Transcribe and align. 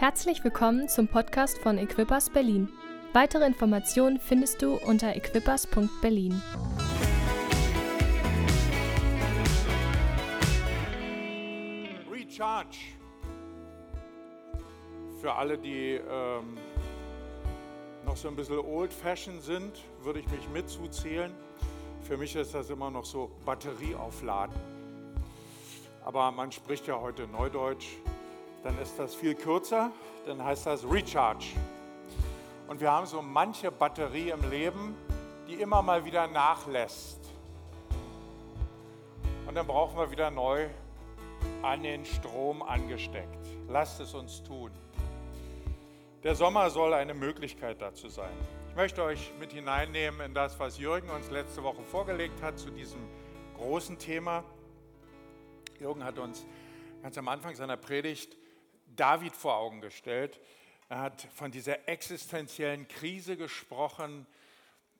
Herzlich 0.00 0.42
willkommen 0.42 0.88
zum 0.88 1.08
Podcast 1.08 1.58
von 1.58 1.76
Equippers 1.76 2.30
Berlin. 2.30 2.70
Weitere 3.12 3.44
Informationen 3.44 4.18
findest 4.18 4.62
du 4.62 4.76
unter 4.76 5.14
equippers.berlin. 5.14 6.40
Recharge. 12.10 12.78
Für 15.20 15.34
alle, 15.34 15.58
die 15.58 16.00
ähm, 16.10 16.56
noch 18.06 18.16
so 18.16 18.28
ein 18.28 18.36
bisschen 18.36 18.58
old-fashioned 18.58 19.42
sind, 19.42 19.84
würde 20.02 20.20
ich 20.20 20.28
mich 20.30 20.48
mitzuzählen. 20.48 21.30
Für 22.00 22.16
mich 22.16 22.34
ist 22.36 22.54
das 22.54 22.70
immer 22.70 22.90
noch 22.90 23.04
so 23.04 23.30
Batterie 23.44 23.94
aufladen. 23.94 24.56
Aber 26.02 26.32
man 26.32 26.50
spricht 26.50 26.86
ja 26.86 26.98
heute 26.98 27.26
Neudeutsch 27.26 27.98
dann 28.62 28.78
ist 28.78 28.98
das 28.98 29.14
viel 29.14 29.34
kürzer, 29.34 29.90
dann 30.26 30.44
heißt 30.44 30.66
das 30.66 30.84
Recharge. 30.84 31.46
Und 32.68 32.80
wir 32.80 32.90
haben 32.90 33.06
so 33.06 33.22
manche 33.22 33.70
Batterie 33.70 34.30
im 34.30 34.48
Leben, 34.48 34.94
die 35.48 35.54
immer 35.54 35.82
mal 35.82 36.04
wieder 36.04 36.26
nachlässt. 36.26 37.18
Und 39.46 39.54
dann 39.54 39.66
brauchen 39.66 39.98
wir 39.98 40.10
wieder 40.10 40.30
neu 40.30 40.68
an 41.62 41.82
den 41.82 42.04
Strom 42.04 42.62
angesteckt. 42.62 43.46
Lasst 43.68 44.00
es 44.00 44.14
uns 44.14 44.42
tun. 44.42 44.70
Der 46.22 46.34
Sommer 46.34 46.70
soll 46.70 46.94
eine 46.94 47.14
Möglichkeit 47.14 47.80
dazu 47.80 48.08
sein. 48.08 48.30
Ich 48.68 48.76
möchte 48.76 49.02
euch 49.02 49.32
mit 49.40 49.52
hineinnehmen 49.52 50.20
in 50.20 50.34
das, 50.34 50.58
was 50.60 50.78
Jürgen 50.78 51.10
uns 51.10 51.30
letzte 51.30 51.62
Woche 51.62 51.82
vorgelegt 51.82 52.40
hat 52.42 52.58
zu 52.58 52.70
diesem 52.70 53.00
großen 53.56 53.98
Thema. 53.98 54.44
Jürgen 55.80 56.04
hat 56.04 56.18
uns 56.18 56.46
ganz 57.02 57.18
am 57.18 57.26
Anfang 57.26 57.56
seiner 57.56 57.76
Predigt 57.76 58.36
David 58.96 59.34
vor 59.34 59.56
Augen 59.56 59.80
gestellt. 59.80 60.40
Er 60.88 61.00
hat 61.00 61.22
von 61.34 61.50
dieser 61.50 61.88
existenziellen 61.88 62.88
Krise 62.88 63.36
gesprochen. 63.36 64.26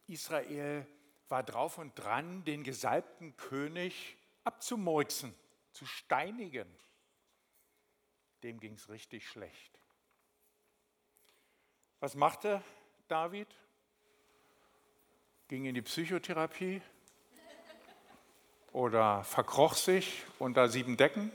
Israel 0.06 0.87
war 1.28 1.42
drauf 1.42 1.78
und 1.78 1.98
dran, 1.98 2.45
den 2.45 2.64
gesalbten 2.64 3.37
König 3.37 4.17
abzumurksen, 4.45 5.34
zu 5.73 5.87
steinigen. 5.87 6.69
Dem 8.42 8.59
ging 8.59 8.75
es 8.75 8.89
richtig 8.89 9.29
schlecht. 9.29 9.81
Was 12.01 12.14
machte 12.14 12.62
David? 13.09 13.48
Ging 15.48 15.67
in 15.67 15.75
die 15.75 15.83
Psychotherapie 15.83 16.81
oder 18.73 19.25
verkroch 19.25 19.75
sich 19.75 20.25
unter 20.39 20.69
sieben 20.69 20.97
Decken? 20.97 21.31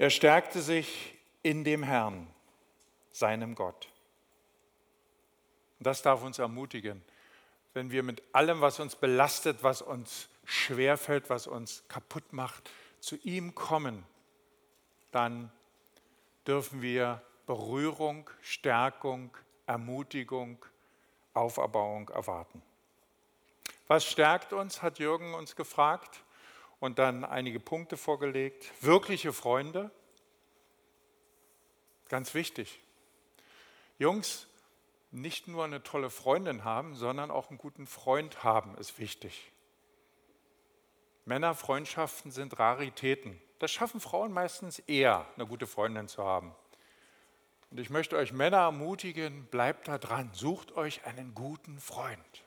Er 0.00 0.08
stärkte 0.08 0.62
sich 0.62 1.14
in 1.42 1.62
dem 1.62 1.82
Herrn, 1.82 2.26
seinem 3.12 3.54
Gott. 3.54 3.86
Das 5.78 6.00
darf 6.00 6.22
uns 6.22 6.38
ermutigen, 6.38 7.04
wenn 7.74 7.90
wir 7.90 8.02
mit 8.02 8.22
allem, 8.32 8.62
was 8.62 8.80
uns 8.80 8.96
belastet, 8.96 9.62
was 9.62 9.82
uns 9.82 10.30
schwerfällt, 10.46 11.28
was 11.28 11.46
uns 11.46 11.84
kaputt 11.88 12.32
macht, 12.32 12.70
zu 13.00 13.16
ihm 13.24 13.54
kommen, 13.54 14.02
dann 15.12 15.52
dürfen 16.46 16.80
wir 16.80 17.20
Berührung, 17.44 18.30
Stärkung, 18.40 19.36
Ermutigung, 19.66 20.64
Auferbauung 21.34 22.08
erwarten. 22.08 22.62
Was 23.86 24.06
stärkt 24.06 24.54
uns, 24.54 24.80
hat 24.80 24.98
Jürgen 24.98 25.34
uns 25.34 25.56
gefragt 25.56 26.22
und 26.80 26.98
dann 26.98 27.24
einige 27.24 27.60
Punkte 27.60 27.96
vorgelegt. 27.96 28.72
Wirkliche 28.82 29.32
Freunde, 29.32 29.90
ganz 32.08 32.34
wichtig. 32.34 32.80
Jungs, 33.98 34.48
nicht 35.12 35.46
nur 35.46 35.64
eine 35.64 35.82
tolle 35.82 36.10
Freundin 36.10 36.64
haben, 36.64 36.94
sondern 36.94 37.30
auch 37.30 37.50
einen 37.50 37.58
guten 37.58 37.86
Freund 37.86 38.42
haben, 38.42 38.76
ist 38.78 38.98
wichtig. 38.98 39.52
Männerfreundschaften 41.26 42.30
sind 42.30 42.58
Raritäten. 42.58 43.40
Das 43.58 43.70
schaffen 43.70 44.00
Frauen 44.00 44.32
meistens 44.32 44.78
eher, 44.80 45.26
eine 45.36 45.46
gute 45.46 45.66
Freundin 45.66 46.08
zu 46.08 46.24
haben. 46.24 46.54
Und 47.70 47.78
ich 47.78 47.90
möchte 47.90 48.16
euch 48.16 48.32
Männer 48.32 48.58
ermutigen, 48.58 49.46
bleibt 49.46 49.86
da 49.86 49.98
dran, 49.98 50.30
sucht 50.32 50.72
euch 50.72 51.04
einen 51.04 51.34
guten 51.34 51.78
Freund. 51.78 52.44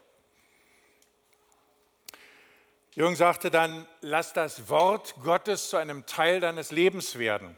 Jürgen 2.95 3.15
sagte 3.15 3.49
dann, 3.49 3.87
lass 4.01 4.33
das 4.33 4.69
Wort 4.69 5.15
Gottes 5.23 5.69
zu 5.69 5.77
einem 5.77 6.05
Teil 6.05 6.39
deines 6.39 6.71
Lebens 6.71 7.17
werden. 7.17 7.57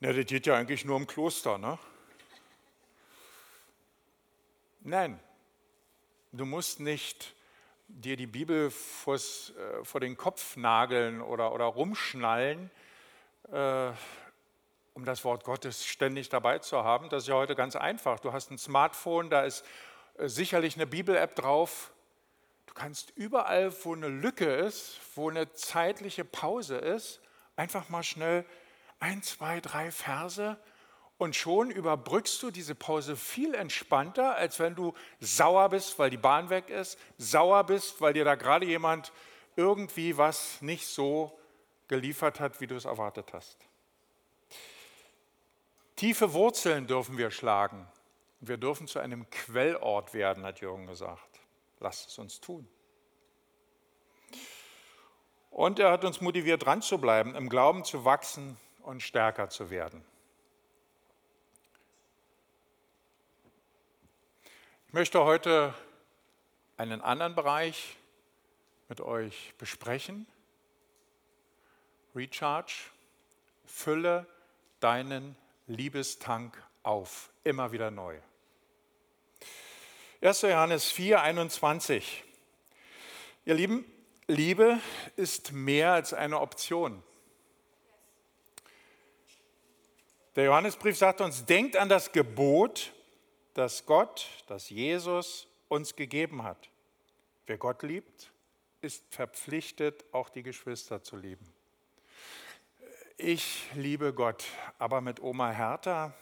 Na, 0.00 0.12
das 0.12 0.26
geht 0.26 0.46
ja 0.46 0.54
eigentlich 0.54 0.84
nur 0.84 0.98
im 0.98 1.06
Kloster, 1.06 1.56
ne? 1.56 1.78
Nein, 4.80 5.18
du 6.32 6.44
musst 6.44 6.80
nicht 6.80 7.34
dir 7.88 8.18
die 8.18 8.26
Bibel 8.26 8.70
vors, 8.70 9.54
äh, 9.56 9.82
vor 9.82 10.00
den 10.00 10.18
Kopf 10.18 10.56
nageln 10.56 11.22
oder, 11.22 11.52
oder 11.52 11.64
rumschnallen, 11.64 12.70
äh, 13.50 13.90
um 14.92 15.06
das 15.06 15.24
Wort 15.24 15.44
Gottes 15.44 15.86
ständig 15.86 16.28
dabei 16.28 16.58
zu 16.58 16.84
haben. 16.84 17.08
Das 17.08 17.22
ist 17.22 17.28
ja 17.28 17.34
heute 17.34 17.54
ganz 17.54 17.76
einfach. 17.76 18.20
Du 18.20 18.34
hast 18.34 18.50
ein 18.50 18.58
Smartphone, 18.58 19.30
da 19.30 19.44
ist 19.44 19.64
äh, 20.18 20.28
sicherlich 20.28 20.74
eine 20.74 20.86
Bibel-App 20.86 21.34
drauf. 21.34 21.92
Du 22.70 22.74
kannst 22.74 23.10
überall, 23.16 23.74
wo 23.84 23.94
eine 23.96 24.06
Lücke 24.06 24.46
ist, 24.46 25.00
wo 25.16 25.28
eine 25.28 25.52
zeitliche 25.54 26.24
Pause 26.24 26.76
ist, 26.76 27.20
einfach 27.56 27.88
mal 27.88 28.04
schnell 28.04 28.44
ein, 29.00 29.24
zwei, 29.24 29.60
drei 29.60 29.90
Verse 29.90 30.56
und 31.18 31.34
schon 31.34 31.72
überbrückst 31.72 32.40
du 32.44 32.52
diese 32.52 32.76
Pause 32.76 33.16
viel 33.16 33.54
entspannter, 33.56 34.36
als 34.36 34.60
wenn 34.60 34.76
du 34.76 34.94
sauer 35.18 35.68
bist, 35.68 35.98
weil 35.98 36.10
die 36.10 36.16
Bahn 36.16 36.48
weg 36.48 36.70
ist, 36.70 36.96
sauer 37.18 37.64
bist, 37.64 38.00
weil 38.00 38.12
dir 38.12 38.24
da 38.24 38.36
gerade 38.36 38.66
jemand 38.66 39.12
irgendwie 39.56 40.16
was 40.16 40.62
nicht 40.62 40.86
so 40.86 41.36
geliefert 41.88 42.38
hat, 42.38 42.60
wie 42.60 42.68
du 42.68 42.76
es 42.76 42.84
erwartet 42.84 43.32
hast. 43.32 43.58
Tiefe 45.96 46.32
Wurzeln 46.34 46.86
dürfen 46.86 47.18
wir 47.18 47.32
schlagen. 47.32 47.88
Wir 48.38 48.58
dürfen 48.58 48.86
zu 48.86 49.00
einem 49.00 49.28
Quellort 49.28 50.14
werden, 50.14 50.44
hat 50.44 50.60
Jürgen 50.60 50.86
gesagt. 50.86 51.39
Lasst 51.80 52.08
es 52.08 52.18
uns 52.18 52.40
tun. 52.40 52.68
Und 55.50 55.78
er 55.78 55.90
hat 55.90 56.04
uns 56.04 56.20
motiviert, 56.20 56.64
dran 56.64 56.82
zu 56.82 56.98
bleiben, 56.98 57.34
im 57.34 57.48
Glauben 57.48 57.84
zu 57.84 58.04
wachsen 58.04 58.56
und 58.82 59.02
stärker 59.02 59.48
zu 59.48 59.70
werden. 59.70 60.04
Ich 64.86 64.92
möchte 64.94 65.24
heute 65.24 65.74
einen 66.76 67.00
anderen 67.00 67.34
Bereich 67.34 67.96
mit 68.88 69.00
euch 69.00 69.54
besprechen. 69.58 70.26
Recharge. 72.14 72.90
Fülle 73.64 74.26
deinen 74.80 75.36
Liebestank 75.68 76.60
auf, 76.82 77.30
immer 77.44 77.70
wieder 77.70 77.90
neu. 77.92 78.18
1. 80.22 80.42
Johannes 80.42 80.90
4, 80.92 81.22
21. 81.22 82.24
Ihr 83.46 83.54
Lieben, 83.54 83.90
Liebe 84.26 84.78
ist 85.16 85.52
mehr 85.52 85.92
als 85.92 86.12
eine 86.12 86.40
Option. 86.40 87.02
Der 90.36 90.44
Johannesbrief 90.44 90.98
sagt 90.98 91.22
uns, 91.22 91.46
denkt 91.46 91.74
an 91.78 91.88
das 91.88 92.12
Gebot, 92.12 92.92
das 93.54 93.86
Gott, 93.86 94.26
das 94.46 94.68
Jesus 94.68 95.48
uns 95.68 95.96
gegeben 95.96 96.42
hat. 96.42 96.68
Wer 97.46 97.56
Gott 97.56 97.82
liebt, 97.82 98.30
ist 98.82 99.02
verpflichtet, 99.08 100.04
auch 100.12 100.28
die 100.28 100.42
Geschwister 100.42 101.02
zu 101.02 101.16
lieben. 101.16 101.50
Ich 103.16 103.70
liebe 103.74 104.12
Gott, 104.12 104.44
aber 104.78 105.00
mit 105.00 105.22
Oma 105.22 105.50
Hertha, 105.50 106.12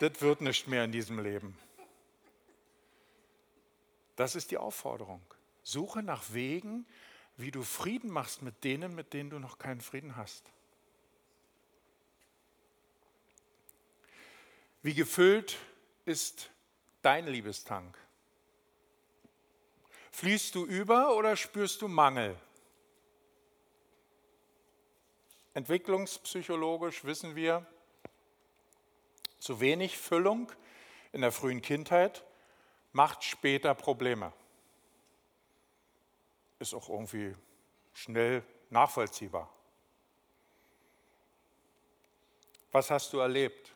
das 0.00 0.20
wird 0.20 0.40
nicht 0.40 0.66
mehr 0.66 0.82
in 0.82 0.90
diesem 0.90 1.20
Leben. 1.20 1.56
Das 4.16 4.34
ist 4.34 4.50
die 4.50 4.58
Aufforderung. 4.58 5.22
Suche 5.62 6.02
nach 6.02 6.32
Wegen, 6.32 6.86
wie 7.36 7.50
du 7.50 7.62
Frieden 7.62 8.10
machst 8.10 8.42
mit 8.42 8.62
denen, 8.64 8.94
mit 8.94 9.12
denen 9.12 9.30
du 9.30 9.38
noch 9.38 9.58
keinen 9.58 9.80
Frieden 9.80 10.16
hast. 10.16 10.44
Wie 14.82 14.94
gefüllt 14.94 15.56
ist 16.04 16.50
dein 17.02 17.26
Liebestank? 17.26 17.96
Fließt 20.12 20.54
du 20.54 20.64
über 20.66 21.16
oder 21.16 21.36
spürst 21.36 21.82
du 21.82 21.88
Mangel? 21.88 22.36
Entwicklungspsychologisch 25.54 27.04
wissen 27.04 27.34
wir, 27.34 27.66
zu 29.38 29.60
wenig 29.60 29.98
Füllung 29.98 30.52
in 31.12 31.20
der 31.20 31.32
frühen 31.32 31.62
Kindheit 31.62 32.24
macht 32.94 33.24
später 33.24 33.74
Probleme. 33.74 34.32
Ist 36.60 36.72
auch 36.74 36.88
irgendwie 36.88 37.34
schnell 37.92 38.42
nachvollziehbar. 38.70 39.52
Was 42.70 42.90
hast 42.90 43.12
du 43.12 43.18
erlebt? 43.18 43.72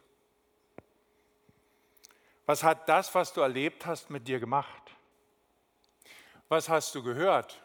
Was 2.47 2.63
hat 2.63 2.89
das, 2.89 3.15
was 3.15 3.33
du 3.33 3.41
erlebt 3.41 3.85
hast, 3.85 4.09
mit 4.09 4.27
dir 4.27 4.41
gemacht? 4.41 4.83
Was 6.49 6.69
hast 6.69 6.95
du 6.95 7.03
gehört? 7.03 7.61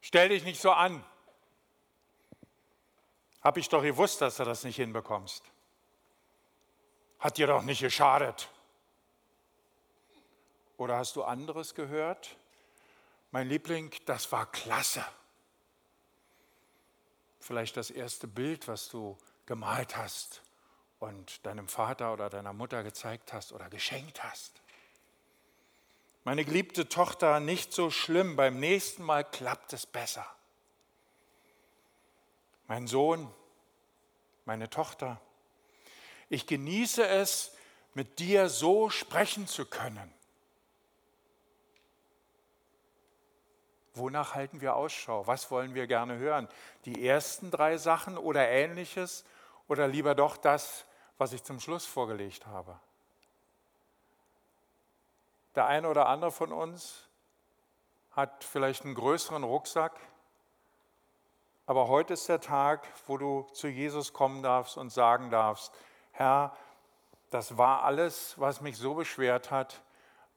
Stell 0.00 0.30
dich 0.30 0.44
nicht 0.44 0.60
so 0.60 0.70
an. 0.70 1.04
Hab 3.42 3.56
ich 3.56 3.68
doch 3.68 3.82
gewusst, 3.82 4.20
dass 4.20 4.36
du 4.36 4.44
das 4.44 4.62
nicht 4.62 4.76
hinbekommst. 4.76 5.44
Hat 7.18 7.36
dir 7.36 7.48
doch 7.48 7.62
nicht 7.62 7.80
geschadet. 7.80 8.48
Oder 10.82 10.96
hast 10.96 11.14
du 11.14 11.22
anderes 11.22 11.76
gehört? 11.76 12.36
Mein 13.30 13.48
Liebling, 13.48 13.92
das 14.04 14.32
war 14.32 14.50
klasse. 14.50 15.04
Vielleicht 17.38 17.76
das 17.76 17.92
erste 17.92 18.26
Bild, 18.26 18.66
was 18.66 18.88
du 18.88 19.16
gemalt 19.46 19.96
hast 19.96 20.42
und 20.98 21.46
deinem 21.46 21.68
Vater 21.68 22.12
oder 22.12 22.28
deiner 22.28 22.52
Mutter 22.52 22.82
gezeigt 22.82 23.32
hast 23.32 23.52
oder 23.52 23.70
geschenkt 23.70 24.24
hast. 24.24 24.60
Meine 26.24 26.44
geliebte 26.44 26.88
Tochter, 26.88 27.38
nicht 27.38 27.72
so 27.72 27.92
schlimm, 27.92 28.34
beim 28.34 28.58
nächsten 28.58 29.04
Mal 29.04 29.22
klappt 29.22 29.72
es 29.74 29.86
besser. 29.86 30.26
Mein 32.66 32.88
Sohn, 32.88 33.32
meine 34.46 34.68
Tochter, 34.68 35.20
ich 36.28 36.48
genieße 36.48 37.06
es, 37.06 37.52
mit 37.94 38.18
dir 38.18 38.48
so 38.48 38.90
sprechen 38.90 39.46
zu 39.46 39.64
können. 39.64 40.12
Wonach 43.94 44.34
halten 44.34 44.60
wir 44.60 44.74
Ausschau? 44.74 45.26
Was 45.26 45.50
wollen 45.50 45.74
wir 45.74 45.86
gerne 45.86 46.16
hören? 46.16 46.48
Die 46.84 47.06
ersten 47.06 47.50
drei 47.50 47.76
Sachen 47.76 48.16
oder 48.16 48.48
ähnliches 48.48 49.24
oder 49.68 49.86
lieber 49.86 50.14
doch 50.14 50.36
das, 50.36 50.86
was 51.18 51.32
ich 51.32 51.44
zum 51.44 51.60
Schluss 51.60 51.84
vorgelegt 51.84 52.46
habe? 52.46 52.78
Der 55.54 55.66
eine 55.66 55.88
oder 55.88 56.06
andere 56.06 56.32
von 56.32 56.52
uns 56.52 57.08
hat 58.12 58.44
vielleicht 58.44 58.84
einen 58.84 58.94
größeren 58.94 59.44
Rucksack, 59.44 59.92
aber 61.66 61.88
heute 61.88 62.14
ist 62.14 62.28
der 62.28 62.40
Tag, 62.40 62.88
wo 63.06 63.18
du 63.18 63.42
zu 63.52 63.68
Jesus 63.68 64.12
kommen 64.12 64.42
darfst 64.42 64.76
und 64.76 64.90
sagen 64.90 65.30
darfst, 65.30 65.72
Herr, 66.12 66.56
das 67.30 67.56
war 67.56 67.84
alles, 67.84 68.38
was 68.38 68.60
mich 68.60 68.76
so 68.76 68.94
beschwert 68.94 69.50
hat, 69.50 69.82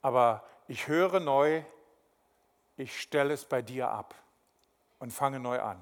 aber 0.01 0.43
ich 0.67 0.87
höre 0.87 1.19
neu, 1.19 1.63
ich 2.77 2.99
stelle 2.99 3.33
es 3.33 3.45
bei 3.45 3.61
dir 3.61 3.89
ab 3.89 4.15
und 4.99 5.11
fange 5.11 5.39
neu 5.39 5.59
an. 5.59 5.81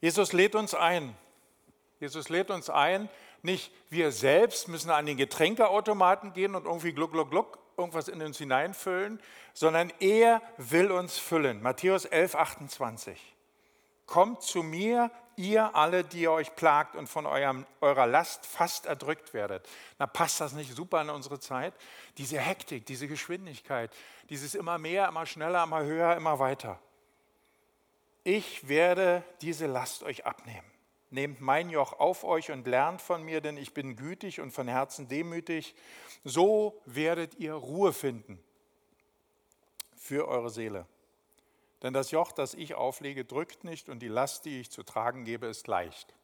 Jesus 0.00 0.32
lädt 0.32 0.54
uns 0.54 0.74
ein. 0.74 1.16
Jesus 2.00 2.28
lädt 2.28 2.50
uns 2.50 2.68
ein, 2.68 3.08
nicht 3.42 3.72
wir 3.88 4.12
selbst 4.12 4.68
müssen 4.68 4.90
an 4.90 5.06
den 5.06 5.16
Getränkeautomaten 5.16 6.32
gehen 6.32 6.54
und 6.54 6.66
irgendwie 6.66 6.92
gluck, 6.92 7.12
gluck, 7.12 7.30
gluck 7.30 7.58
irgendwas 7.76 8.08
in 8.08 8.20
uns 8.22 8.38
hineinfüllen, 8.38 9.20
sondern 9.54 9.92
er 10.00 10.42
will 10.56 10.90
uns 10.90 11.18
füllen. 11.18 11.62
Matthäus 11.62 12.04
11, 12.04 12.34
28. 12.34 13.35
Kommt 14.06 14.42
zu 14.42 14.62
mir, 14.62 15.10
ihr 15.36 15.74
alle, 15.74 16.04
die 16.04 16.22
ihr 16.22 16.32
euch 16.32 16.54
plagt 16.56 16.96
und 16.96 17.08
von 17.08 17.26
eurem, 17.26 17.66
eurer 17.80 18.06
Last 18.06 18.46
fast 18.46 18.86
erdrückt 18.86 19.34
werdet. 19.34 19.68
Na, 19.98 20.06
passt 20.06 20.40
das 20.40 20.52
nicht 20.52 20.74
super 20.74 21.02
in 21.02 21.10
unsere 21.10 21.38
Zeit? 21.38 21.74
Diese 22.16 22.38
Hektik, 22.38 22.86
diese 22.86 23.08
Geschwindigkeit, 23.08 23.90
dieses 24.30 24.54
immer 24.54 24.78
mehr, 24.78 25.08
immer 25.08 25.26
schneller, 25.26 25.62
immer 25.64 25.84
höher, 25.84 26.16
immer 26.16 26.38
weiter. 26.38 26.80
Ich 28.24 28.68
werde 28.68 29.22
diese 29.40 29.66
Last 29.66 30.02
euch 30.02 30.24
abnehmen. 30.24 30.70
Nehmt 31.10 31.40
mein 31.40 31.70
Joch 31.70 31.92
auf 32.00 32.24
euch 32.24 32.50
und 32.50 32.66
lernt 32.66 33.00
von 33.00 33.22
mir, 33.22 33.40
denn 33.40 33.56
ich 33.56 33.72
bin 33.72 33.94
gütig 33.94 34.40
und 34.40 34.50
von 34.50 34.66
Herzen 34.66 35.06
demütig. 35.06 35.74
So 36.24 36.80
werdet 36.86 37.36
ihr 37.36 37.54
Ruhe 37.54 37.92
finden 37.92 38.42
für 39.96 40.26
eure 40.26 40.50
Seele. 40.50 40.86
Denn 41.82 41.92
das 41.92 42.10
Joch, 42.10 42.32
das 42.32 42.54
ich 42.54 42.74
auflege, 42.74 43.24
drückt 43.24 43.64
nicht 43.64 43.88
und 43.88 44.00
die 44.00 44.08
Last, 44.08 44.44
die 44.44 44.60
ich 44.60 44.70
zu 44.70 44.82
tragen 44.82 45.24
gebe, 45.24 45.46
ist 45.46 45.66
leicht. 45.66 46.14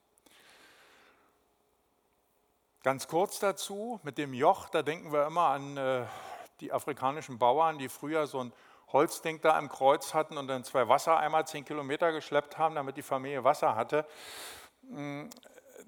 Ganz 2.83 3.07
kurz 3.07 3.39
dazu, 3.39 4.01
mit 4.03 4.19
dem 4.19 4.35
Joch, 4.35 4.69
da 4.69 4.83
denken 4.83 5.13
wir 5.13 5.27
immer 5.27 5.49
an 5.49 5.77
äh, 5.77 6.05
die 6.61 6.73
afrikanischen 6.73 7.39
Bauern, 7.39 7.79
die 7.79 7.89
früher 7.89 8.27
so 8.27 8.43
ein 8.43 8.53
Holzding 8.93 9.41
da 9.41 9.59
im 9.59 9.69
Kreuz 9.69 10.15
hatten 10.15 10.37
und 10.37 10.49
dann 10.49 10.65
zwei 10.65 10.89
Wassereimer 10.89 11.45
zehn 11.45 11.65
Kilometer 11.65 12.13
geschleppt 12.13 12.59
haben, 12.59 12.75
damit 12.75 12.97
die 12.97 13.03
Familie 13.03 13.45
Wasser 13.45 13.77
hatte. 13.77 14.07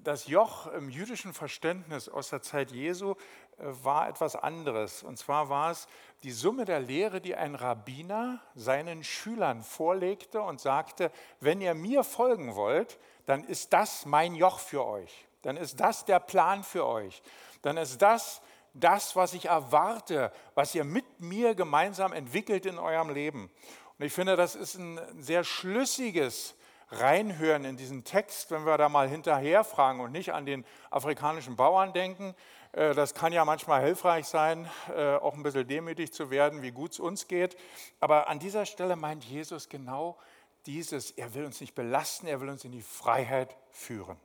Das 0.05 0.27
Joch 0.27 0.67
im 0.67 0.87
jüdischen 0.91 1.33
Verständnis 1.33 2.09
aus 2.09 2.29
der 2.29 2.43
Zeit 2.43 2.69
Jesu 2.69 3.15
äh, 3.57 3.63
war 3.81 4.07
etwas 4.07 4.35
anderes. 4.35 5.01
Und 5.01 5.17
zwar 5.17 5.49
war 5.49 5.71
es 5.71 5.87
die 6.21 6.29
Summe 6.29 6.65
der 6.65 6.79
Lehre, 6.79 7.21
die 7.21 7.35
ein 7.35 7.55
Rabbiner 7.55 8.39
seinen 8.53 9.03
Schülern 9.03 9.63
vorlegte 9.63 10.41
und 10.41 10.61
sagte, 10.61 11.11
wenn 11.39 11.59
ihr 11.59 11.73
mir 11.73 12.03
folgen 12.03 12.53
wollt, 12.53 12.99
dann 13.25 13.43
ist 13.45 13.73
das 13.73 14.05
mein 14.05 14.35
Joch 14.35 14.59
für 14.59 14.85
euch. 14.85 15.25
Dann 15.41 15.57
ist 15.57 15.79
das 15.79 16.05
der 16.05 16.19
Plan 16.19 16.63
für 16.63 16.85
euch. 16.85 17.23
Dann 17.63 17.77
ist 17.77 17.99
das 17.99 18.43
das, 18.75 19.15
was 19.15 19.33
ich 19.33 19.45
erwarte, 19.45 20.31
was 20.53 20.75
ihr 20.75 20.83
mit 20.83 21.19
mir 21.19 21.55
gemeinsam 21.55 22.13
entwickelt 22.13 22.67
in 22.67 22.77
eurem 22.77 23.09
Leben. 23.09 23.49
Und 23.97 24.05
ich 24.05 24.13
finde, 24.13 24.35
das 24.35 24.53
ist 24.53 24.75
ein 24.75 24.99
sehr 25.17 25.43
schlüssiges 25.43 26.55
reinhören 26.89 27.65
in 27.65 27.77
diesen 27.77 28.03
Text, 28.03 28.51
wenn 28.51 28.65
wir 28.65 28.77
da 28.77 28.89
mal 28.89 29.09
hinterher 29.09 29.63
fragen 29.63 29.99
und 29.99 30.11
nicht 30.11 30.33
an 30.33 30.45
den 30.45 30.65
afrikanischen 30.91 31.55
Bauern 31.55 31.93
denken. 31.93 32.35
Äh, 32.73 32.93
das 32.93 33.13
kann 33.13 33.33
ja 33.33 33.45
manchmal 33.45 33.83
hilfreich 33.83 34.27
sein, 34.27 34.69
äh, 34.95 35.15
auch 35.15 35.33
ein 35.33 35.43
bisschen 35.43 35.67
demütig 35.67 36.13
zu 36.13 36.29
werden, 36.29 36.61
wie 36.61 36.71
gut 36.71 36.91
es 36.91 36.99
uns 36.99 37.27
geht. 37.27 37.57
Aber 37.99 38.27
an 38.27 38.39
dieser 38.39 38.65
Stelle 38.65 38.95
meint 38.95 39.23
Jesus 39.23 39.69
genau 39.69 40.17
dieses, 40.65 41.11
er 41.11 41.33
will 41.33 41.45
uns 41.45 41.61
nicht 41.61 41.75
belasten, 41.75 42.27
er 42.27 42.41
will 42.41 42.49
uns 42.49 42.65
in 42.65 42.71
die 42.71 42.81
Freiheit 42.81 43.55
führen. 43.71 44.17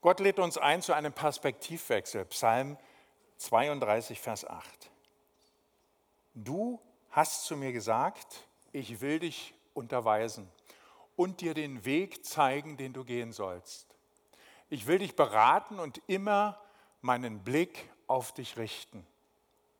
Gott 0.00 0.20
lädt 0.20 0.38
uns 0.38 0.58
ein 0.58 0.80
zu 0.80 0.92
einem 0.92 1.12
Perspektivwechsel. 1.12 2.24
Psalm 2.26 2.78
32, 3.38 4.20
Vers 4.20 4.46
8. 4.46 4.90
Du 6.34 6.80
hast 7.10 7.44
zu 7.44 7.56
mir 7.56 7.72
gesagt, 7.72 8.46
ich 8.72 9.00
will 9.00 9.18
dich 9.18 9.54
unterweisen 9.74 10.48
und 11.18 11.40
dir 11.40 11.52
den 11.52 11.84
Weg 11.84 12.24
zeigen, 12.24 12.76
den 12.76 12.92
du 12.92 13.04
gehen 13.04 13.32
sollst. 13.32 13.96
Ich 14.70 14.86
will 14.86 15.00
dich 15.00 15.16
beraten 15.16 15.80
und 15.80 16.00
immer 16.06 16.60
meinen 17.00 17.42
Blick 17.42 17.90
auf 18.06 18.30
dich 18.30 18.56
richten. 18.56 19.04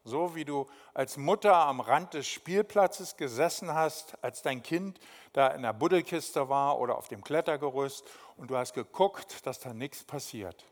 So 0.03 0.35
wie 0.35 0.45
du 0.45 0.67
als 0.95 1.17
Mutter 1.17 1.55
am 1.55 1.79
Rand 1.79 2.15
des 2.15 2.27
Spielplatzes 2.27 3.17
gesessen 3.17 3.73
hast, 3.73 4.23
als 4.25 4.43
dein 4.43 4.65
Kind 4.65 4.99
da 5.33 5.47
in 5.49 5.63
der 5.63 5.75
Buddelkiste 5.75 6.49
war 6.49 6.81
oder 6.81 6.99
auf 6.99 7.07
dem 7.07 7.23
Klettergerüst 7.23 8.05
und 8.37 8.51
du 8.51 8.57
hast 8.57 8.75
geguckt, 8.75 9.47
dass 9.47 9.61
da 9.61 9.73
nichts 9.73 10.03
passiert. 10.03 10.65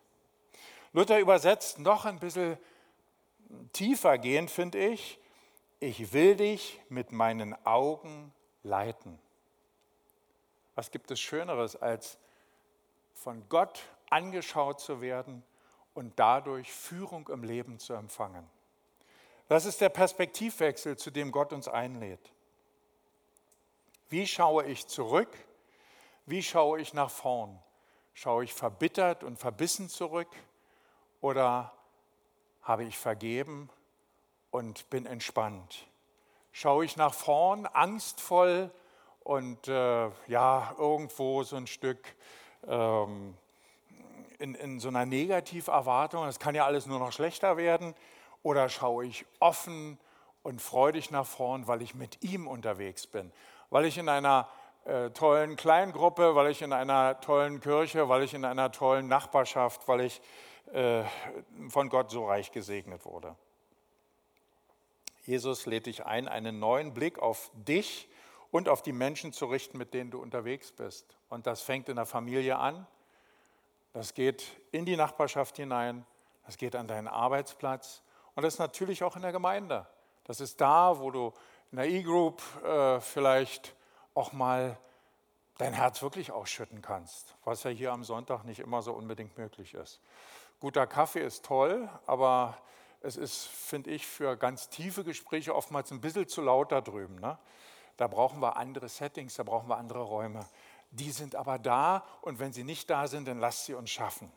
Luther 0.92 1.20
übersetzt 1.20 1.78
noch 1.78 2.06
ein 2.06 2.18
bisschen 2.18 2.58
tiefer 3.73 4.18
gehend, 4.18 4.50
finde 4.50 4.78
ich. 4.85 5.20
Ich 5.78 6.12
will 6.12 6.35
dich 6.35 6.80
mit 6.88 7.12
meinen 7.12 7.54
Augen 7.64 8.32
leiten. 8.64 9.20
Was 10.76 10.90
gibt 10.90 11.11
es 11.11 11.18
Schöneres, 11.18 11.75
als 11.75 12.18
von 13.14 13.49
Gott 13.49 13.83
angeschaut 14.11 14.78
zu 14.78 15.00
werden 15.00 15.42
und 15.95 16.18
dadurch 16.18 16.71
Führung 16.71 17.28
im 17.28 17.42
Leben 17.42 17.78
zu 17.78 17.95
empfangen? 17.95 18.49
Das 19.49 19.64
ist 19.64 19.80
der 19.80 19.88
Perspektivwechsel, 19.88 20.99
zu 20.99 21.11
dem 21.11 21.33
Gott 21.33 21.52
uns 21.54 21.66
einlädt. 21.66 22.30
Wie 24.11 24.26
schaue 24.26 24.66
ich 24.66 24.87
zurück? 24.87 25.35
Wie 26.26 26.42
schaue 26.42 26.78
ich 26.80 26.92
nach 26.92 27.11
vorn? 27.11 27.59
Schaue 28.12 28.45
ich 28.45 28.52
verbittert 28.52 29.25
und 29.25 29.38
verbissen 29.38 29.88
zurück 29.88 30.28
oder 31.23 31.73
habe 32.62 32.85
ich 32.85 32.99
vergeben 32.99 33.71
und 34.50 34.90
bin 34.90 35.06
entspannt? 35.06 35.87
Schaue 36.52 36.85
ich 36.85 36.97
nach 36.97 37.14
vorn 37.14 37.64
angstvoll 37.64 38.71
und 39.26 39.66
äh, 39.66 40.09
ja, 40.28 40.73
irgendwo 40.78 41.42
so 41.42 41.56
ein 41.56 41.66
Stück 41.66 42.14
ähm, 42.68 43.35
in, 44.38 44.54
in 44.54 44.78
so 44.78 44.87
einer 44.87 45.04
Negativerwartung, 45.04 46.26
es 46.26 46.38
kann 46.38 46.54
ja 46.54 46.64
alles 46.64 46.87
nur 46.87 47.00
noch 47.00 47.11
schlechter 47.11 47.56
werden, 47.56 47.97
oder 48.45 48.68
schaue 48.68 49.04
ich 49.04 49.26
offen 49.40 49.99
und 50.45 50.62
freudig 50.62 51.11
nach 51.11 51.26
vorn, 51.26 51.66
weil 51.66 51.83
ich 51.83 51.97
mit 51.97 52.23
ihm 52.23 52.47
unterwegs 52.47 53.09
bin, 53.09 53.33
weil 53.71 53.87
ich 53.87 53.99
in 53.99 54.09
einer 54.09 54.49
äh, 54.85 55.11
tollen 55.11 55.56
Kleingruppe, 55.56 56.37
weil 56.37 56.52
ich 56.52 56.62
in 56.62 56.73
einer 56.73 57.21
tollen 57.21 57.61
Kirche, 57.61 58.09
weil 58.09 58.23
ich 58.23 58.33
in 58.33 58.45
einer 58.45 58.71
tollen 58.71 59.09
Nachbarschaft, 59.09 59.88
weil 59.88 60.02
ich 60.02 60.21
äh, 60.73 61.02
von 61.68 61.88
Gott 61.88 62.12
so 62.12 62.28
reich 62.28 62.52
gesegnet 62.52 63.04
wurde. 63.04 63.35
Jesus 65.25 65.66
lädt 65.66 65.87
dich 65.87 66.06
ein, 66.06 66.28
einen 66.28 66.61
neuen 66.61 66.95
Blick 66.95 67.18
auf 67.18 67.50
dich 67.54 68.09
und 68.56 68.70
auf 68.70 68.80
die 68.80 68.94
Menschen 68.94 69.34
zu 69.34 69.44
richten, 69.44 69.76
mit 69.76 69.92
denen 69.92 70.10
du 70.10 70.18
unterwegs 70.18 70.72
bist. 70.72 71.18
Und 71.28 71.46
das 71.46 71.60
fängt 71.60 71.90
in 71.90 71.96
der 71.96 72.06
Familie 72.06 72.56
an, 72.56 72.86
das 73.92 74.14
geht 74.14 74.46
in 74.72 74.86
die 74.86 74.96
Nachbarschaft 74.96 75.56
hinein, 75.56 76.06
das 76.46 76.56
geht 76.56 76.75
an 76.75 76.88
deinen 76.88 77.06
Arbeitsplatz 77.06 78.02
und 78.34 78.44
das 78.44 78.54
ist 78.54 78.58
natürlich 78.58 79.04
auch 79.04 79.14
in 79.14 79.20
der 79.20 79.32
Gemeinde. 79.32 79.86
Das 80.25 80.40
ist 80.40 80.58
da, 80.58 80.98
wo 80.98 81.10
du 81.10 81.34
in 81.70 81.76
der 81.76 81.86
E-Group 81.86 82.42
äh, 82.64 82.98
vielleicht 83.00 83.75
auch 84.14 84.32
mal 84.32 84.78
dein 85.58 85.75
Herz 85.75 86.00
wirklich 86.00 86.32
ausschütten 86.32 86.80
kannst, 86.80 87.34
was 87.44 87.62
ja 87.62 87.70
hier 87.70 87.92
am 87.92 88.04
Sonntag 88.04 88.44
nicht 88.44 88.60
immer 88.60 88.80
so 88.80 88.94
unbedingt 88.94 89.36
möglich 89.36 89.75
ist. 89.75 90.00
Guter 90.60 90.86
Kaffee 90.86 91.20
ist 91.20 91.44
toll, 91.44 91.90
aber 92.06 92.56
es 93.02 93.18
ist, 93.18 93.48
finde 93.48 93.90
ich, 93.90 94.06
für 94.06 94.34
ganz 94.38 94.70
tiefe 94.70 95.04
Gespräche 95.04 95.54
oftmals 95.54 95.90
ein 95.90 96.00
bisschen 96.00 96.26
zu 96.26 96.40
laut 96.40 96.72
da 96.72 96.80
drüben. 96.80 97.16
Ne? 97.16 97.36
Da 97.96 98.06
brauchen 98.06 98.40
wir 98.40 98.56
andere 98.56 98.88
Settings, 98.88 99.34
da 99.34 99.42
brauchen 99.42 99.68
wir 99.68 99.76
andere 99.76 100.02
Räume. 100.02 100.46
Die 100.90 101.10
sind 101.10 101.34
aber 101.34 101.58
da 101.58 102.04
und 102.22 102.38
wenn 102.38 102.52
sie 102.52 102.64
nicht 102.64 102.88
da 102.90 103.06
sind, 103.06 103.26
dann 103.26 103.38
lasst 103.38 103.66
sie 103.66 103.74
uns 103.74 103.90
schaffen. 103.90 104.30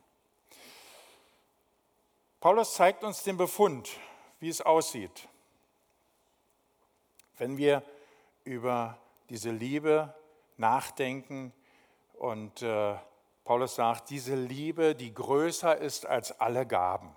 Paulus 2.39 2.73
zeigt 2.73 3.03
uns 3.03 3.23
den 3.23 3.37
Befund, 3.37 3.89
wie 4.39 4.49
es 4.49 4.61
aussieht, 4.61 5.27
wenn 7.37 7.57
wir 7.57 7.83
über 8.45 8.97
diese 9.29 9.51
Liebe 9.51 10.13
nachdenken 10.57 11.53
und 12.13 12.61
äh, 12.61 12.95
Paulus 13.43 13.75
sagt, 13.75 14.09
diese 14.09 14.35
Liebe, 14.35 14.95
die 14.95 15.13
größer 15.13 15.77
ist 15.77 16.05
als 16.05 16.39
alle 16.39 16.65
Gaben. 16.65 17.15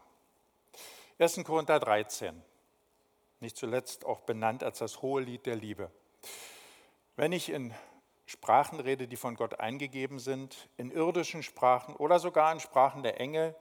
1. 1.19 1.45
Korinther 1.45 1.79
13, 1.79 2.43
nicht 3.41 3.57
zuletzt 3.57 4.05
auch 4.05 4.21
benannt 4.21 4.65
als 4.65 4.79
das 4.79 5.03
hohe 5.03 5.23
Lied 5.23 5.47
der 5.47 5.57
Liebe. 5.57 5.91
Wenn 7.17 7.33
ich 7.33 7.51
in 7.51 7.75
Sprachen 8.27 8.81
rede, 8.81 9.09
die 9.09 9.17
von 9.17 9.35
Gott 9.35 9.61
eingegeben 9.61 10.19
sind, 10.19 10.69
in 10.77 10.91
irdischen 10.91 11.43
Sprachen 11.43 11.95
oder 11.97 12.19
sogar 12.19 12.53
in 12.53 12.61
Sprachen 12.61 13.03
der 13.03 13.21
Engel, 13.21 13.55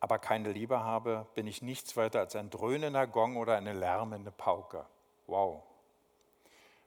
aber 0.00 0.18
keine 0.18 0.52
Liebe 0.52 0.80
habe, 0.80 1.26
bin 1.34 1.46
ich 1.46 1.62
nichts 1.62 1.96
weiter 1.96 2.20
als 2.20 2.34
ein 2.34 2.50
dröhnender 2.50 3.06
Gong 3.06 3.36
oder 3.36 3.56
eine 3.56 3.72
lärmende 3.72 4.32
Pauke. 4.32 4.84
Wow 5.26 5.62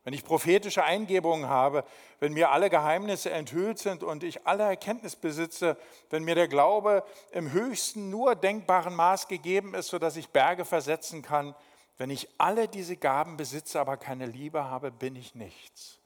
wenn 0.05 0.13
ich 0.13 0.23
prophetische 0.23 0.83
Eingebungen 0.83 1.49
habe, 1.49 1.83
wenn 2.19 2.31
mir 2.31 2.51
alle 2.51 2.69
Geheimnisse 2.69 3.31
enthüllt 3.31 3.79
sind 3.79 4.03
und 4.03 4.23
ich 4.23 4.45
alle 4.45 4.63
Erkenntnis 4.63 5.15
besitze, 5.15 5.77
wenn 6.11 6.23
mir 6.23 6.35
der 6.35 6.47
Glaube 6.47 7.03
im 7.31 7.51
höchsten 7.51 8.11
nur 8.11 8.35
denkbaren 8.35 8.95
Maß 8.95 9.27
gegeben 9.27 9.73
ist, 9.73 9.87
sodass 9.87 10.15
ich 10.15 10.29
Berge 10.29 10.63
versetzen 10.63 11.23
kann, 11.23 11.55
wenn 11.97 12.09
ich 12.09 12.27
alle 12.37 12.67
diese 12.67 12.97
Gaben 12.97 13.37
besitze, 13.37 13.79
aber 13.79 13.97
keine 13.97 14.25
Liebe 14.25 14.65
habe, 14.65 14.91
bin 14.91 15.15
ich 15.15 15.35
nichts. 15.35 15.99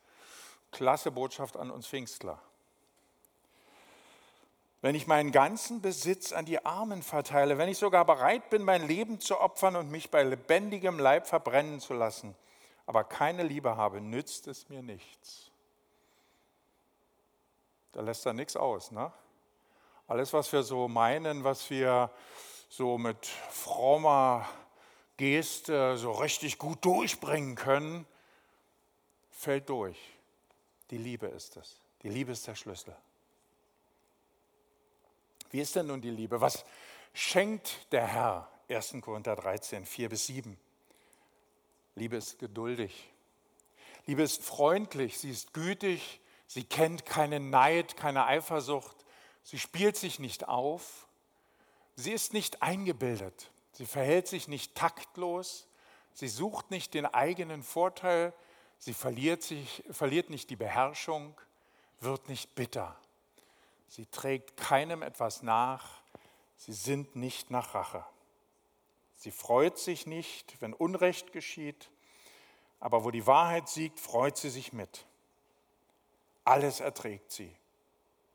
Klasse 0.71 1.11
Botschaft 1.11 1.57
an 1.57 1.71
uns 1.71 1.87
Pfingstler. 1.87 2.39
Wenn 4.81 4.95
ich 4.95 5.07
meinen 5.07 5.31
ganzen 5.31 5.81
Besitz 5.81 6.31
an 6.31 6.45
die 6.45 6.65
Armen 6.65 7.03
verteile, 7.03 7.57
wenn 7.57 7.67
ich 7.67 7.77
sogar 7.77 8.05
bereit 8.05 8.49
bin, 8.49 8.63
mein 8.63 8.87
Leben 8.87 9.19
zu 9.19 9.39
opfern 9.39 9.75
und 9.75 9.91
mich 9.91 10.09
bei 10.09 10.23
lebendigem 10.23 10.99
Leib 10.99 11.27
verbrennen 11.27 11.81
zu 11.81 11.93
lassen, 11.93 12.33
aber 12.85 13.03
keine 13.03 13.43
Liebe 13.43 13.75
habe, 13.75 13.99
nützt 13.99 14.47
es 14.47 14.69
mir 14.69 14.81
nichts. 14.81 15.51
Da 17.91 18.01
lässt 18.01 18.25
er 18.25 18.33
nichts 18.33 18.55
aus. 18.55 18.91
Ne? 18.91 19.11
Alles, 20.07 20.31
was 20.31 20.51
wir 20.53 20.63
so 20.63 20.87
meinen, 20.87 21.43
was 21.43 21.69
wir 21.69 22.09
so 22.69 22.97
mit 22.97 23.25
frommer 23.25 24.47
Geste 25.19 25.97
so 25.97 26.13
richtig 26.13 26.57
gut 26.57 26.85
durchbringen 26.85 27.55
können, 27.55 28.07
fällt 29.31 29.67
durch. 29.67 29.97
Die 30.91 30.97
Liebe 30.97 31.27
ist 31.27 31.57
es. 31.57 31.81
Die 32.03 32.07
Liebe 32.07 32.31
ist 32.31 32.47
der 32.47 32.55
Schlüssel. 32.55 32.95
Wie 35.51 35.59
ist 35.59 35.75
denn 35.75 35.87
nun 35.87 35.99
die 35.99 36.09
Liebe? 36.09 36.39
Was 36.39 36.63
schenkt 37.13 37.91
der 37.91 38.07
Herr? 38.07 38.49
1. 38.69 38.95
Korinther 39.01 39.35
13, 39.35 39.85
4 39.85 40.07
bis 40.07 40.27
7. 40.27 40.57
Liebe 41.95 42.15
ist 42.15 42.39
geduldig. 42.39 43.09
Liebe 44.05 44.23
ist 44.23 44.41
freundlich, 44.41 45.17
sie 45.17 45.31
ist 45.31 45.53
gütig, 45.53 46.21
sie 46.47 46.63
kennt 46.63 47.05
keinen 47.05 47.49
Neid, 47.49 47.97
keine 47.97 48.25
Eifersucht, 48.25 48.95
sie 49.43 49.59
spielt 49.59 49.97
sich 49.97 50.17
nicht 50.17 50.47
auf, 50.47 51.07
sie 51.97 52.13
ist 52.13 52.31
nicht 52.31 52.61
eingebildet, 52.61 53.51
sie 53.79 53.85
verhält 53.85 54.27
sich 54.27 54.49
nicht 54.49 54.75
taktlos, 54.75 55.65
sie 56.11 56.27
sucht 56.27 56.69
nicht 56.69 56.93
den 56.93 57.05
eigenen 57.05 57.63
Vorteil, 57.63 58.33
sie 58.77 58.93
verliert, 58.93 59.41
sich, 59.41 59.85
verliert 59.89 60.29
nicht 60.29 60.49
die 60.49 60.57
Beherrschung, 60.57 61.39
wird 62.01 62.27
nicht 62.27 62.55
bitter. 62.55 62.99
Sie 63.87 64.05
trägt 64.07 64.57
keinem 64.57 65.01
etwas 65.01 65.43
nach, 65.43 66.01
sie 66.57 66.73
sind 66.73 67.15
nicht 67.15 67.51
nach 67.51 67.73
Rache. 67.73 68.03
Sie 69.15 69.31
freut 69.31 69.77
sich 69.77 70.05
nicht, 70.05 70.61
wenn 70.61 70.73
Unrecht 70.73 71.31
geschieht, 71.31 71.89
aber 72.81 73.05
wo 73.05 73.11
die 73.11 73.27
Wahrheit 73.27 73.69
siegt, 73.69 74.01
freut 74.01 74.35
sie 74.35 74.49
sich 74.49 74.73
mit. 74.73 75.05
Alles 76.43 76.81
erträgt 76.81 77.31
sie, 77.31 77.55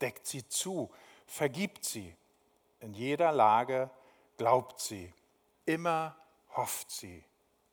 deckt 0.01 0.25
sie 0.25 0.49
zu, 0.49 0.89
vergibt 1.27 1.85
sie. 1.85 2.15
In 2.79 2.95
jeder 2.95 3.31
Lage 3.31 3.91
glaubt 4.37 4.79
sie, 4.79 5.13
immer 5.65 6.15
hofft 6.55 6.91
sie, 6.91 7.23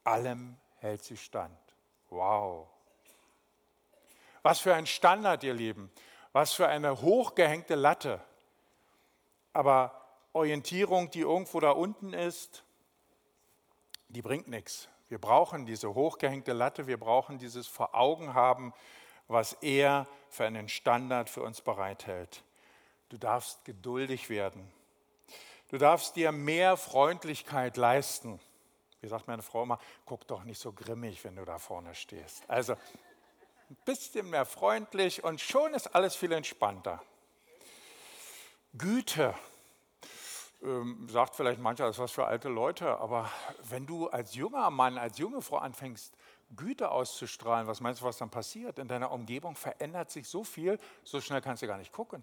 allem 0.04 0.56
hält 0.78 1.04
sie 1.04 1.16
stand. 1.16 1.58
Wow. 2.10 2.68
Was 4.42 4.60
für 4.60 4.74
ein 4.74 4.86
Standard, 4.86 5.44
ihr 5.44 5.54
Lieben, 5.54 5.90
was 6.32 6.52
für 6.52 6.66
eine 6.66 7.00
hochgehängte 7.00 7.74
Latte. 7.74 8.20
Aber 9.52 10.00
Orientierung, 10.32 11.10
die 11.10 11.20
irgendwo 11.20 11.60
da 11.60 11.70
unten 11.70 12.12
ist, 12.12 12.64
die 14.08 14.22
bringt 14.22 14.48
nichts. 14.48 14.88
Wir 15.08 15.18
brauchen 15.18 15.66
diese 15.66 15.94
hochgehängte 15.94 16.52
Latte, 16.52 16.86
wir 16.86 16.98
brauchen 16.98 17.38
dieses 17.38 17.68
vor 17.68 17.94
Augen 17.94 18.34
haben, 18.34 18.72
was 19.28 19.52
er 19.60 20.06
für 20.28 20.46
einen 20.46 20.68
Standard 20.68 21.28
für 21.28 21.42
uns 21.42 21.60
bereithält. 21.60 22.42
Du 23.10 23.18
darfst 23.18 23.64
geduldig 23.64 24.30
werden. 24.30 24.72
Du 25.72 25.78
darfst 25.78 26.16
dir 26.16 26.32
mehr 26.32 26.76
Freundlichkeit 26.76 27.78
leisten. 27.78 28.38
Wie 29.00 29.08
sagt 29.08 29.26
meine 29.26 29.40
Frau 29.40 29.62
immer, 29.62 29.78
guck 30.04 30.26
doch 30.26 30.44
nicht 30.44 30.60
so 30.60 30.70
grimmig, 30.70 31.24
wenn 31.24 31.34
du 31.34 31.46
da 31.46 31.58
vorne 31.58 31.94
stehst. 31.94 32.44
Also 32.46 32.74
ein 32.74 33.76
bisschen 33.86 34.28
mehr 34.28 34.44
freundlich 34.44 35.24
und 35.24 35.40
schon 35.40 35.72
ist 35.72 35.94
alles 35.94 36.14
viel 36.14 36.30
entspannter. 36.32 37.02
Güte, 38.74 39.34
ähm, 40.62 41.08
sagt 41.08 41.36
vielleicht 41.36 41.58
mancher, 41.58 41.86
das 41.86 41.96
ist 41.96 42.02
was 42.02 42.12
für 42.12 42.26
alte 42.26 42.50
Leute, 42.50 42.98
aber 42.98 43.30
wenn 43.62 43.86
du 43.86 44.08
als 44.08 44.34
junger 44.34 44.68
Mann, 44.68 44.98
als 44.98 45.16
junge 45.16 45.40
Frau 45.40 45.56
anfängst, 45.56 46.12
Güte 46.54 46.90
auszustrahlen, 46.90 47.66
was 47.66 47.80
meinst 47.80 48.02
du, 48.02 48.04
was 48.04 48.18
dann 48.18 48.28
passiert? 48.28 48.78
In 48.78 48.88
deiner 48.88 49.10
Umgebung 49.10 49.56
verändert 49.56 50.10
sich 50.10 50.28
so 50.28 50.44
viel, 50.44 50.78
so 51.02 51.22
schnell 51.22 51.40
kannst 51.40 51.62
du 51.62 51.66
gar 51.66 51.78
nicht 51.78 51.92
gucken. 51.92 52.22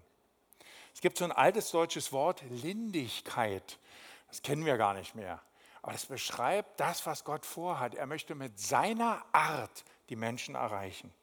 Es 0.93 1.01
gibt 1.01 1.17
so 1.17 1.25
ein 1.25 1.31
altes 1.31 1.71
deutsches 1.71 2.11
Wort, 2.11 2.43
Lindigkeit. 2.49 3.79
Das 4.27 4.41
kennen 4.41 4.65
wir 4.65 4.77
gar 4.77 4.93
nicht 4.93 5.15
mehr. 5.15 5.41
Aber 5.81 5.93
das 5.93 6.05
beschreibt 6.05 6.79
das, 6.79 7.05
was 7.05 7.23
Gott 7.23 7.45
vorhat. 7.45 7.95
Er 7.95 8.05
möchte 8.05 8.35
mit 8.35 8.59
seiner 8.59 9.23
Art 9.31 9.85
die 10.09 10.15
Menschen 10.15 10.55
erreichen. 10.55 11.13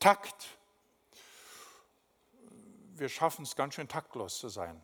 Takt. 0.00 0.46
Wir 2.94 3.08
schaffen 3.08 3.44
es 3.44 3.54
ganz 3.54 3.74
schön 3.74 3.88
taktlos 3.88 4.38
zu 4.38 4.48
sein 4.48 4.80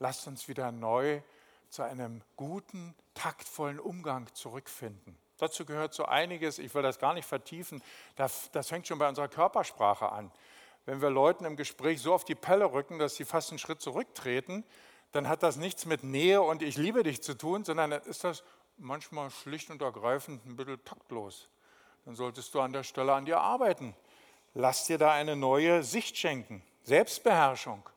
lasst 0.00 0.26
uns 0.26 0.48
wieder 0.48 0.72
neu 0.72 1.22
zu 1.68 1.82
einem 1.82 2.22
guten, 2.34 2.96
taktvollen 3.14 3.78
Umgang 3.78 4.34
zurückfinden. 4.34 5.16
Dazu 5.38 5.64
gehört 5.64 5.94
so 5.94 6.04
einiges, 6.04 6.58
ich 6.58 6.74
will 6.74 6.82
das 6.82 6.98
gar 6.98 7.14
nicht 7.14 7.26
vertiefen, 7.26 7.82
das, 8.16 8.50
das 8.50 8.68
fängt 8.68 8.88
schon 8.88 8.98
bei 8.98 9.08
unserer 9.08 9.28
Körpersprache 9.28 10.10
an. 10.10 10.32
Wenn 10.86 11.02
wir 11.02 11.10
Leuten 11.10 11.44
im 11.44 11.56
Gespräch 11.56 12.00
so 12.00 12.14
auf 12.14 12.24
die 12.24 12.34
Pelle 12.34 12.72
rücken, 12.72 12.98
dass 12.98 13.16
sie 13.16 13.24
fast 13.24 13.50
einen 13.50 13.58
Schritt 13.58 13.80
zurücktreten, 13.80 14.64
dann 15.12 15.28
hat 15.28 15.42
das 15.42 15.56
nichts 15.56 15.86
mit 15.86 16.04
Nähe 16.04 16.40
und 16.40 16.62
ich 16.62 16.76
liebe 16.76 17.02
dich 17.02 17.22
zu 17.22 17.34
tun, 17.34 17.64
sondern 17.64 17.90
dann 17.90 18.02
ist 18.02 18.24
das 18.24 18.44
manchmal 18.76 19.30
schlicht 19.30 19.70
und 19.70 19.82
ergreifend 19.82 20.44
ein 20.46 20.56
bisschen 20.56 20.82
taktlos. 20.84 21.48
Dann 22.04 22.14
solltest 22.14 22.54
du 22.54 22.60
an 22.60 22.72
der 22.72 22.82
Stelle 22.82 23.12
an 23.12 23.26
dir 23.26 23.40
arbeiten. 23.40 23.94
Lass 24.54 24.86
dir 24.86 24.98
da 24.98 25.12
eine 25.12 25.36
neue 25.36 25.82
Sicht 25.82 26.16
schenken. 26.16 26.62
Selbstbeherrschung. 26.82 27.88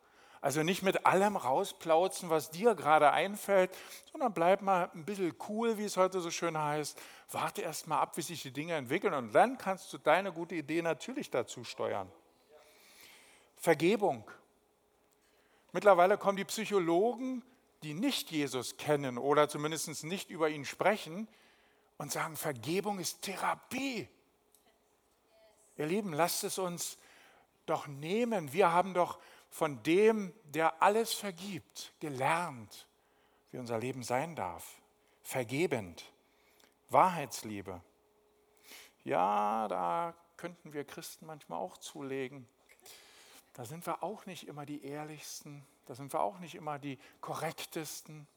Also 0.41 0.61
nicht 0.61 0.83
mit 0.83 1.05
allem 1.05 1.37
rausplauzen, 1.37 2.29
was 2.29 2.51
dir 2.51 2.75
gerade 2.75 3.11
einfällt, 3.11 3.71
sondern 4.11 4.33
bleib 4.33 4.61
mal 4.61 4.89
ein 4.93 5.05
bisschen 5.05 5.33
cool, 5.47 5.77
wie 5.77 5.85
es 5.85 5.95
heute 5.95 6.19
so 6.19 6.31
schön 6.31 6.57
heißt. 6.57 6.99
Warte 7.31 7.61
erst 7.61 7.87
mal 7.87 8.01
ab, 8.01 8.17
wie 8.17 8.21
sich 8.21 8.41
die 8.41 8.51
Dinge 8.51 8.73
entwickeln 8.73 9.13
und 9.13 9.31
dann 9.31 9.57
kannst 9.57 9.93
du 9.93 9.97
deine 9.97 10.33
gute 10.33 10.55
Idee 10.55 10.81
natürlich 10.81 11.31
dazu 11.31 11.63
steuern. 11.63 12.11
Vergebung. 13.63 14.29
Mittlerweile 15.71 16.17
kommen 16.17 16.35
die 16.35 16.43
Psychologen, 16.43 17.45
die 17.81 17.93
nicht 17.93 18.29
Jesus 18.29 18.75
kennen 18.75 19.17
oder 19.17 19.47
zumindest 19.47 20.03
nicht 20.03 20.29
über 20.29 20.49
ihn 20.49 20.65
sprechen 20.65 21.29
und 21.97 22.11
sagen, 22.11 22.35
Vergebung 22.35 22.99
ist 22.99 23.21
Therapie. 23.21 24.09
Ihr 25.77 25.85
Lieben, 25.85 26.11
lasst 26.11 26.43
es 26.43 26.57
uns 26.57 26.97
doch 27.65 27.87
nehmen. 27.87 28.51
Wir 28.51 28.73
haben 28.73 28.93
doch 28.93 29.17
von 29.49 29.81
dem, 29.83 30.33
der 30.43 30.83
alles 30.83 31.13
vergibt, 31.13 31.93
gelernt, 32.01 32.85
wie 33.51 33.59
unser 33.59 33.79
Leben 33.79 34.03
sein 34.03 34.35
darf. 34.35 34.81
Vergebend, 35.21 36.03
Wahrheitsliebe. 36.89 37.81
Ja, 39.05 39.69
da 39.69 40.13
könnten 40.35 40.73
wir 40.73 40.83
Christen 40.83 41.27
manchmal 41.27 41.59
auch 41.59 41.77
zulegen. 41.77 42.45
Da 43.53 43.65
sind 43.65 43.85
wir 43.85 44.03
auch 44.03 44.25
nicht 44.25 44.47
immer 44.47 44.65
die 44.65 44.83
ehrlichsten, 44.83 45.65
da 45.85 45.95
sind 45.95 46.11
wir 46.11 46.21
auch 46.21 46.39
nicht 46.39 46.55
immer 46.55 46.79
die 46.79 46.97
korrektesten. 47.21 48.27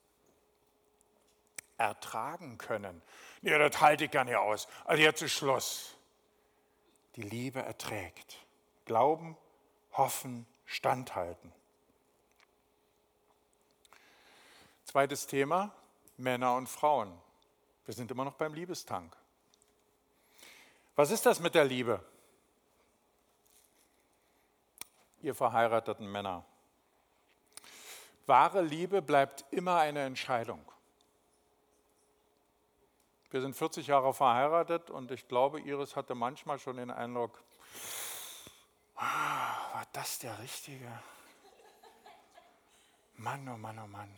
Ertragen 1.78 2.56
können. 2.56 3.02
Nee, 3.42 3.58
das 3.58 3.80
halte 3.80 4.06
ich 4.06 4.11
gar 4.11 4.25
nicht 4.25 4.37
aus. 4.37 4.66
Also 4.87 5.02
jetzt 5.02 5.20
ist 5.20 5.32
Schluss. 5.32 5.94
Die 7.16 7.23
Liebe 7.23 7.61
erträgt. 7.61 8.38
Glauben, 8.87 9.37
hoffen, 9.92 10.46
standhalten. 10.64 11.52
Zweites 14.85 15.26
Thema, 15.26 15.73
Männer 16.16 16.54
und 16.56 16.68
Frauen. 16.68 17.12
Wir 17.85 17.94
sind 17.94 18.11
immer 18.11 18.25
noch 18.25 18.35
beim 18.35 18.54
Liebestank. 18.54 19.14
Was 20.94 21.11
ist 21.11 21.26
das 21.26 21.40
mit 21.40 21.54
der 21.54 21.64
Liebe? 21.64 22.02
Ihr 25.26 25.35
verheirateten 25.35 26.06
Männer. 26.06 26.45
Wahre 28.26 28.62
Liebe 28.62 29.02
bleibt 29.02 29.45
immer 29.50 29.76
eine 29.80 30.04
Entscheidung. 30.04 30.64
Wir 33.30 33.40
sind 33.40 33.56
40 33.56 33.88
Jahre 33.88 34.14
verheiratet 34.14 34.88
und 34.88 35.11
ich 35.11 35.26
glaube, 35.26 35.61
Iris 35.61 35.97
hatte 35.97 36.14
manchmal 36.14 36.61
schon 36.61 36.76
den 36.76 36.92
Eindruck, 36.92 37.42
ah, 38.95 39.75
war 39.75 39.85
das 39.92 40.21
der 40.21 40.38
Richtige? 40.38 40.92
Mann, 43.16 43.49
oh 43.49 43.56
Mann, 43.56 43.80
oh 43.80 43.88
Mann. 43.88 44.16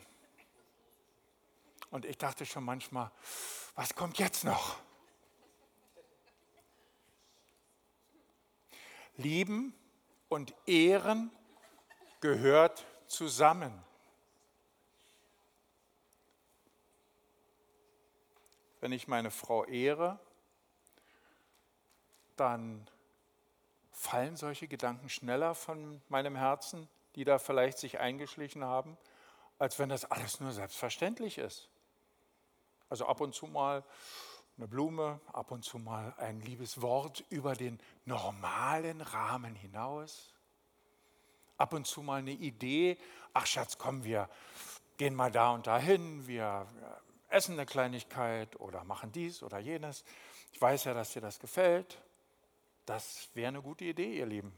Und 1.91 2.05
ich 2.05 2.19
dachte 2.19 2.45
schon 2.45 2.65
manchmal, 2.65 3.11
was 3.77 3.95
kommt 3.95 4.19
jetzt 4.19 4.45
noch? 4.45 4.77
Lieben 9.17 9.73
und 10.29 10.55
Ehren 10.67 11.31
gehört 12.21 12.85
zusammen. 13.07 13.73
Wenn 18.81 18.93
ich 18.93 19.09
meine 19.09 19.31
Frau 19.31 19.65
ehre, 19.65 20.19
dann 22.37 22.89
fallen 23.91 24.37
solche 24.37 24.69
Gedanken 24.69 25.09
schneller 25.09 25.55
von 25.55 26.01
meinem 26.09 26.37
Herzen, 26.37 26.89
die 27.17 27.25
da 27.25 27.39
vielleicht 27.39 27.79
sich 27.79 27.99
eingeschlichen 27.99 28.65
haben, 28.65 28.97
als 29.59 29.79
wenn 29.81 29.89
das 29.89 30.05
alles 30.05 30.39
nur 30.39 30.53
selbstverständlich 30.53 31.39
ist. 31.39 31.69
Also 32.89 33.07
ab 33.07 33.21
und 33.21 33.35
zu 33.35 33.47
mal 33.47 33.83
eine 34.59 34.69
Blume, 34.69 35.21
ab 35.33 35.53
und 35.53 35.65
zu 35.65 35.79
mal 35.79 36.15
ein 36.19 36.41
liebes 36.41 36.83
Wort 36.83 37.25
über 37.31 37.55
den 37.55 37.79
normalen 38.05 39.01
Rahmen 39.01 39.55
hinaus. 39.55 40.35
Ab 41.57 41.73
und 41.73 41.87
zu 41.87 42.03
mal 42.03 42.19
eine 42.19 42.33
Idee, 42.33 42.99
ach 43.33 43.47
Schatz, 43.47 43.79
komm, 43.79 44.05
wir 44.05 44.29
gehen 44.97 45.15
mal 45.15 45.31
da 45.31 45.53
und 45.53 45.67
da 45.67 45.79
hin, 45.79 46.27
wir 46.27 46.67
essen 47.29 47.55
eine 47.55 47.67
Kleinigkeit 47.67 48.59
oder 48.61 48.85
machen 48.85 49.13
dies 49.13 49.43
oder 49.43 49.59
jenes. 49.59 50.05
Ich 50.53 50.61
weiß 50.61 50.85
ja, 50.85 50.95
dass 50.95 51.13
dir 51.13 51.21
das 51.21 51.39
gefällt. 51.39 52.03
Das 52.85 53.29
wäre 53.35 53.49
eine 53.49 53.63
gute 53.63 53.85
Idee, 53.85 54.19
ihr 54.19 54.27
Lieben. 54.27 54.53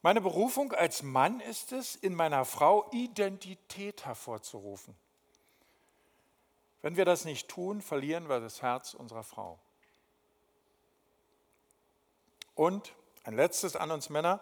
Meine 0.00 0.20
Berufung 0.20 0.72
als 0.72 1.02
Mann 1.02 1.40
ist 1.40 1.72
es, 1.72 1.96
in 1.96 2.14
meiner 2.14 2.44
Frau 2.44 2.88
Identität 2.92 4.06
hervorzurufen. 4.06 4.94
Wenn 6.82 6.96
wir 6.96 7.04
das 7.04 7.24
nicht 7.24 7.48
tun, 7.48 7.82
verlieren 7.82 8.28
wir 8.28 8.40
das 8.40 8.62
Herz 8.62 8.94
unserer 8.94 9.24
Frau. 9.24 9.58
Und 12.54 12.94
ein 13.24 13.34
letztes 13.34 13.76
an 13.76 13.90
uns 13.90 14.10
Männer, 14.10 14.40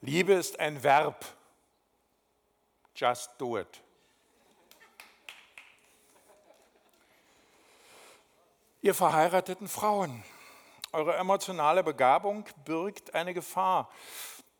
Liebe 0.00 0.32
ist 0.34 0.60
ein 0.60 0.82
Verb. 0.82 1.24
Just 2.94 3.30
do 3.38 3.58
it. 3.58 3.82
Ihr 8.82 8.94
verheirateten 8.94 9.68
Frauen, 9.68 10.22
eure 10.92 11.16
emotionale 11.16 11.82
Begabung 11.82 12.44
birgt 12.64 13.14
eine 13.14 13.34
Gefahr, 13.34 13.90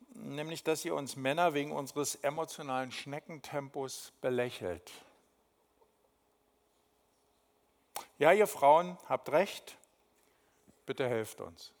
nämlich 0.09 0.63
dass 0.63 0.83
ihr 0.83 0.95
uns 0.95 1.15
Männer 1.15 1.53
wegen 1.53 1.71
unseres 1.71 2.15
emotionalen 2.15 2.91
Schneckentempos 2.91 4.11
belächelt. 4.21 4.91
Ja, 8.17 8.31
ihr 8.31 8.47
Frauen 8.47 8.97
habt 9.07 9.31
recht, 9.31 9.77
bitte 10.85 11.07
helft 11.07 11.39
uns. 11.39 11.73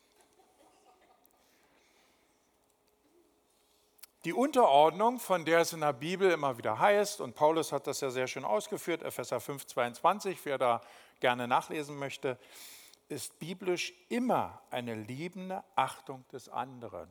Die 4.23 4.33
Unterordnung, 4.33 5.19
von 5.19 5.45
der 5.45 5.59
es 5.59 5.73
in 5.73 5.79
der 5.79 5.93
Bibel 5.93 6.31
immer 6.31 6.57
wieder 6.57 6.77
heißt, 6.77 7.21
und 7.21 7.33
Paulus 7.33 7.71
hat 7.71 7.87
das 7.87 8.01
ja 8.01 8.09
sehr 8.09 8.27
schön 8.27 8.43
ausgeführt, 8.43 9.01
Epheser 9.01 9.39
5, 9.39 9.65
22, 9.65 10.39
wer 10.43 10.57
da 10.57 10.81
gerne 11.19 11.47
nachlesen 11.47 11.97
möchte, 11.97 12.37
ist 13.09 13.39
biblisch 13.39 13.93
immer 14.09 14.61
eine 14.69 14.95
liebende 14.95 15.63
Achtung 15.75 16.25
des 16.33 16.49
anderen, 16.49 17.09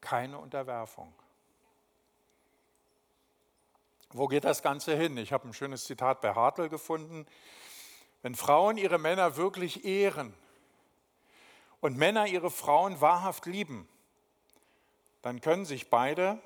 keine 0.00 0.38
Unterwerfung. 0.38 1.12
Wo 4.10 4.28
geht 4.28 4.44
das 4.44 4.62
Ganze 4.62 4.94
hin? 4.94 5.16
Ich 5.16 5.32
habe 5.32 5.48
ein 5.48 5.54
schönes 5.54 5.86
Zitat 5.86 6.20
bei 6.20 6.34
Hartl 6.34 6.68
gefunden. 6.68 7.26
Wenn 8.22 8.36
Frauen 8.36 8.76
ihre 8.76 8.98
Männer 8.98 9.36
wirklich 9.36 9.84
ehren 9.84 10.32
und 11.80 11.96
Männer 11.96 12.26
ihre 12.26 12.50
Frauen 12.50 13.00
wahrhaft 13.00 13.46
lieben, 13.46 13.88
dann 15.22 15.40
können 15.40 15.64
sich 15.64 15.90
beide 15.90 16.40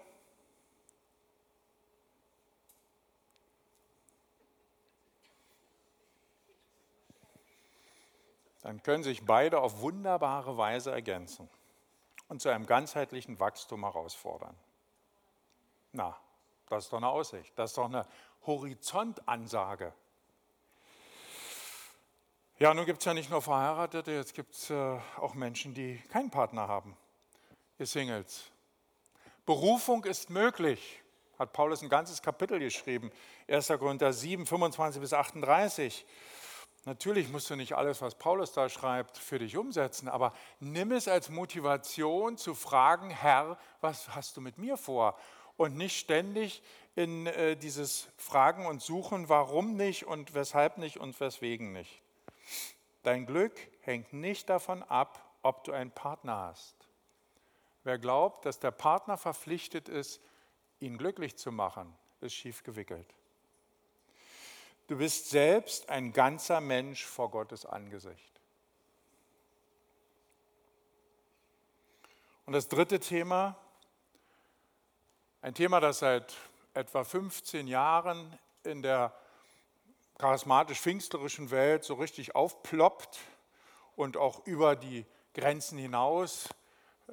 dann 8.62 8.82
können 8.82 9.04
sich 9.04 9.24
beide 9.24 9.60
auf 9.60 9.80
wunderbare 9.80 10.56
Weise 10.56 10.90
ergänzen 10.90 11.48
und 12.28 12.42
zu 12.42 12.48
einem 12.48 12.66
ganzheitlichen 12.66 13.38
Wachstum 13.38 13.84
herausfordern. 13.84 14.56
Na, 15.92 16.18
das 16.68 16.84
ist 16.84 16.92
doch 16.92 16.96
eine 16.96 17.08
Aussicht, 17.08 17.56
das 17.56 17.70
ist 17.70 17.78
doch 17.78 17.84
eine 17.84 18.06
Horizontansage. 18.44 19.92
Ja, 22.58 22.72
nun 22.72 22.86
gibt 22.86 23.00
es 23.00 23.04
ja 23.04 23.12
nicht 23.12 23.28
nur 23.28 23.42
Verheiratete, 23.42 24.12
jetzt 24.12 24.32
gibt 24.32 24.54
es 24.54 24.70
äh, 24.70 24.98
auch 25.18 25.34
Menschen, 25.34 25.74
die 25.74 25.98
keinen 26.10 26.30
Partner 26.30 26.66
haben, 26.68 26.96
ihr 27.78 27.84
Singles. 27.84 28.44
Berufung 29.44 30.06
ist 30.06 30.30
möglich, 30.30 31.02
hat 31.38 31.52
Paulus 31.52 31.82
ein 31.82 31.90
ganzes 31.90 32.22
Kapitel 32.22 32.58
geschrieben, 32.58 33.10
1. 33.46 33.68
Korinther 33.78 34.10
7, 34.10 34.46
25 34.46 35.02
bis 35.02 35.12
38. 35.12 36.06
Natürlich 36.86 37.28
musst 37.28 37.50
du 37.50 37.56
nicht 37.56 37.74
alles, 37.74 38.00
was 38.00 38.14
Paulus 38.14 38.52
da 38.52 38.70
schreibt, 38.70 39.18
für 39.18 39.38
dich 39.38 39.58
umsetzen, 39.58 40.08
aber 40.08 40.32
nimm 40.58 40.92
es 40.92 41.08
als 41.08 41.28
Motivation 41.28 42.38
zu 42.38 42.54
fragen, 42.54 43.10
Herr, 43.10 43.58
was 43.82 44.14
hast 44.14 44.34
du 44.38 44.40
mit 44.40 44.56
mir 44.56 44.78
vor? 44.78 45.18
Und 45.58 45.76
nicht 45.76 45.98
ständig 45.98 46.62
in 46.94 47.26
äh, 47.26 47.54
dieses 47.54 48.08
Fragen 48.16 48.64
und 48.64 48.80
Suchen, 48.80 49.28
warum 49.28 49.76
nicht 49.76 50.06
und 50.06 50.32
weshalb 50.32 50.78
nicht 50.78 50.96
und 50.96 51.20
weswegen 51.20 51.74
nicht. 51.74 52.00
Dein 53.02 53.26
Glück 53.26 53.54
hängt 53.82 54.12
nicht 54.12 54.48
davon 54.48 54.82
ab, 54.82 55.22
ob 55.42 55.64
du 55.64 55.72
einen 55.72 55.90
Partner 55.90 56.36
hast. 56.38 56.74
Wer 57.84 57.98
glaubt, 57.98 58.44
dass 58.44 58.58
der 58.58 58.72
Partner 58.72 59.16
verpflichtet 59.16 59.88
ist, 59.88 60.20
ihn 60.80 60.98
glücklich 60.98 61.36
zu 61.36 61.52
machen, 61.52 61.96
ist 62.20 62.34
schief 62.34 62.64
gewickelt. 62.64 63.14
Du 64.88 64.98
bist 64.98 65.30
selbst 65.30 65.88
ein 65.88 66.12
ganzer 66.12 66.60
Mensch 66.60 67.04
vor 67.04 67.30
Gottes 67.30 67.64
Angesicht. 67.64 68.40
Und 72.44 72.52
das 72.52 72.68
dritte 72.68 73.00
Thema, 73.00 73.56
ein 75.42 75.54
Thema, 75.54 75.80
das 75.80 76.00
seit 76.00 76.34
etwa 76.74 77.02
15 77.02 77.66
Jahren 77.66 78.38
in 78.62 78.82
der 78.82 79.12
charismatisch-pfingsterischen 80.18 81.50
Welt 81.50 81.84
so 81.84 81.94
richtig 81.94 82.34
aufploppt 82.34 83.18
und 83.96 84.16
auch 84.16 84.46
über 84.46 84.76
die 84.76 85.04
Grenzen 85.34 85.78
hinaus 85.78 86.48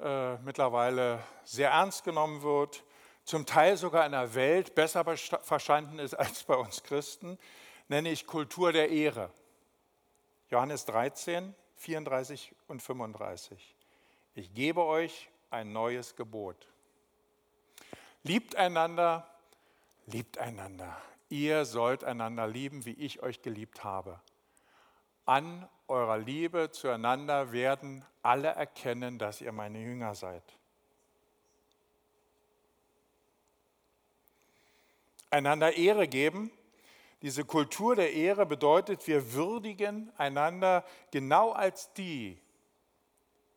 äh, 0.00 0.36
mittlerweile 0.38 1.22
sehr 1.44 1.70
ernst 1.70 2.04
genommen 2.04 2.42
wird, 2.42 2.84
zum 3.24 3.46
Teil 3.46 3.76
sogar 3.76 4.04
in 4.06 4.12
der 4.12 4.34
Welt 4.34 4.74
besser 4.74 5.04
verstanden 5.04 5.98
ist 5.98 6.14
als 6.18 6.44
bei 6.44 6.56
uns 6.56 6.82
Christen, 6.82 7.38
nenne 7.88 8.10
ich 8.10 8.26
Kultur 8.26 8.72
der 8.72 8.90
Ehre. 8.90 9.30
Johannes 10.50 10.84
13, 10.86 11.54
34 11.76 12.54
und 12.68 12.82
35. 12.82 13.74
ich 14.34 14.52
gebe 14.54 14.84
euch 14.84 15.28
ein 15.50 15.72
neues 15.72 16.16
Gebot. 16.16 16.68
Liebt 18.22 18.56
einander, 18.56 19.28
liebt 20.06 20.38
einander. 20.38 20.96
Ihr 21.34 21.64
sollt 21.64 22.04
einander 22.04 22.46
lieben, 22.46 22.84
wie 22.84 22.92
ich 22.92 23.20
euch 23.24 23.42
geliebt 23.42 23.82
habe. 23.82 24.20
An 25.26 25.68
eurer 25.88 26.16
Liebe 26.16 26.70
zueinander 26.70 27.50
werden 27.50 28.04
alle 28.22 28.50
erkennen, 28.50 29.18
dass 29.18 29.40
ihr 29.40 29.50
meine 29.50 29.80
Jünger 29.80 30.14
seid. 30.14 30.44
Einander 35.28 35.76
Ehre 35.76 36.06
geben. 36.06 36.52
Diese 37.20 37.44
Kultur 37.44 37.96
der 37.96 38.12
Ehre 38.12 38.46
bedeutet, 38.46 39.04
wir 39.08 39.32
würdigen 39.32 40.12
einander 40.16 40.84
genau 41.10 41.50
als 41.50 41.92
die, 41.94 42.40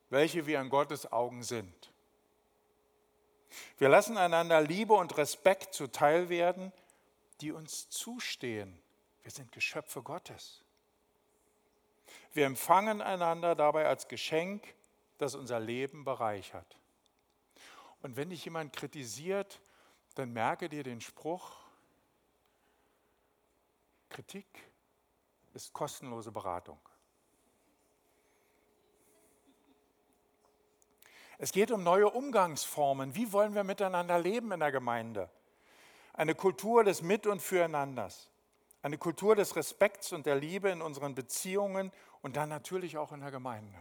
welche 0.10 0.48
wir 0.48 0.60
in 0.62 0.70
Gottes 0.70 1.12
Augen 1.12 1.44
sind. 1.44 1.94
Wir 3.78 3.90
lassen 3.90 4.18
einander 4.18 4.62
Liebe 4.62 4.96
und 4.96 5.16
Respekt 5.20 5.76
zuteil 5.76 6.30
werden, 6.30 6.74
die 7.42 7.52
uns 7.52 7.90
zustehen. 7.90 8.78
Wir 9.24 9.32
sind 9.32 9.52
Geschöpfe 9.52 10.02
Gottes. 10.02 10.64
Wir 12.34 12.46
empfangen 12.46 13.02
einander 13.02 13.56
dabei 13.56 13.88
als 13.88 14.08
Geschenk, 14.08 14.76
das 15.18 15.36
unser 15.36 15.60
Leben 15.60 16.04
bereichert. 16.04 16.78
Und 18.02 18.16
wenn 18.16 18.30
dich 18.30 18.46
jemand 18.46 18.74
kritisiert, 18.74 19.60
dann 20.16 20.32
merke 20.32 20.70
dir 20.70 20.84
den 20.84 21.02
Spruch, 21.02 21.58
Kritik 24.10 24.48
ist 25.54 25.74
kostenlose 25.74 26.32
Beratung. 26.32 26.80
Es 31.40 31.52
geht 31.52 31.70
um 31.72 31.84
neue 31.84 32.10
Umgangsformen. 32.10 33.14
Wie 33.14 33.32
wollen 33.32 33.54
wir 33.54 33.64
miteinander 33.64 34.18
leben 34.18 34.52
in 34.52 34.60
der 34.60 34.72
Gemeinde? 34.72 35.30
Eine 36.18 36.34
Kultur 36.34 36.84
des 36.84 37.04
Mit- 37.04 37.28
und 37.28 37.42
Füreinanders. 37.42 38.32
Eine 38.82 38.98
Kultur 38.98 39.36
des 39.36 39.56
Respekts 39.56 40.12
und 40.14 40.26
der 40.26 40.36
Liebe 40.36 40.70
in 40.70 40.82
unseren 40.82 41.14
Beziehungen 41.14 41.92
und 42.22 42.36
dann 42.36 42.50
natürlich 42.50 42.98
auch 42.98 43.12
in 43.12 43.22
der 43.22 43.32
Gemeinde. 43.32 43.78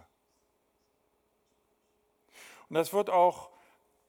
Und 2.69 2.75
das 2.75 2.93
wird 2.93 3.09
auch 3.09 3.51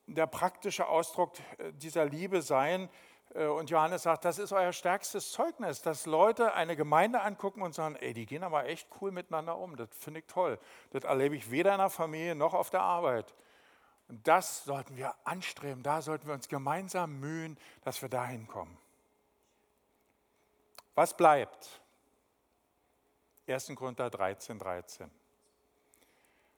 der 0.07 0.27
praktische 0.27 0.87
Ausdruck 0.87 1.33
äh, 1.57 1.71
dieser 1.73 2.03
Liebe 2.05 2.41
sein. 2.41 2.89
Äh, 3.33 3.45
und 3.45 3.69
Johannes 3.69 4.03
sagt, 4.03 4.25
das 4.25 4.39
ist 4.39 4.51
euer 4.51 4.73
stärkstes 4.73 5.31
Zeugnis, 5.31 5.81
dass 5.81 6.05
Leute 6.05 6.53
eine 6.53 6.75
Gemeinde 6.75 7.21
angucken 7.21 7.61
und 7.61 7.73
sagen, 7.73 7.95
ey, 7.95 8.13
die 8.13 8.25
gehen 8.25 8.43
aber 8.43 8.65
echt 8.65 8.89
cool 8.99 9.11
miteinander 9.11 9.57
um. 9.57 9.77
Das 9.77 9.89
finde 9.97 10.19
ich 10.19 10.27
toll. 10.27 10.59
Das 10.91 11.05
erlebe 11.05 11.35
ich 11.35 11.49
weder 11.49 11.71
in 11.71 11.79
der 11.79 11.89
Familie 11.89 12.35
noch 12.35 12.53
auf 12.53 12.71
der 12.71 12.81
Arbeit. 12.81 13.33
Und 14.07 14.27
das 14.27 14.63
sollten 14.63 14.95
wir 14.95 15.13
anstreben. 15.25 15.83
Da 15.83 16.01
sollten 16.01 16.27
wir 16.27 16.33
uns 16.33 16.47
gemeinsam 16.47 17.19
mühen, 17.19 17.57
dass 17.81 18.01
wir 18.01 18.09
dahin 18.09 18.47
kommen. 18.47 18.77
Was 20.95 21.15
bleibt? 21.15 21.81
1. 23.47 23.73
Korinther 23.75 24.09
13, 24.09 24.59
13. 24.59 25.11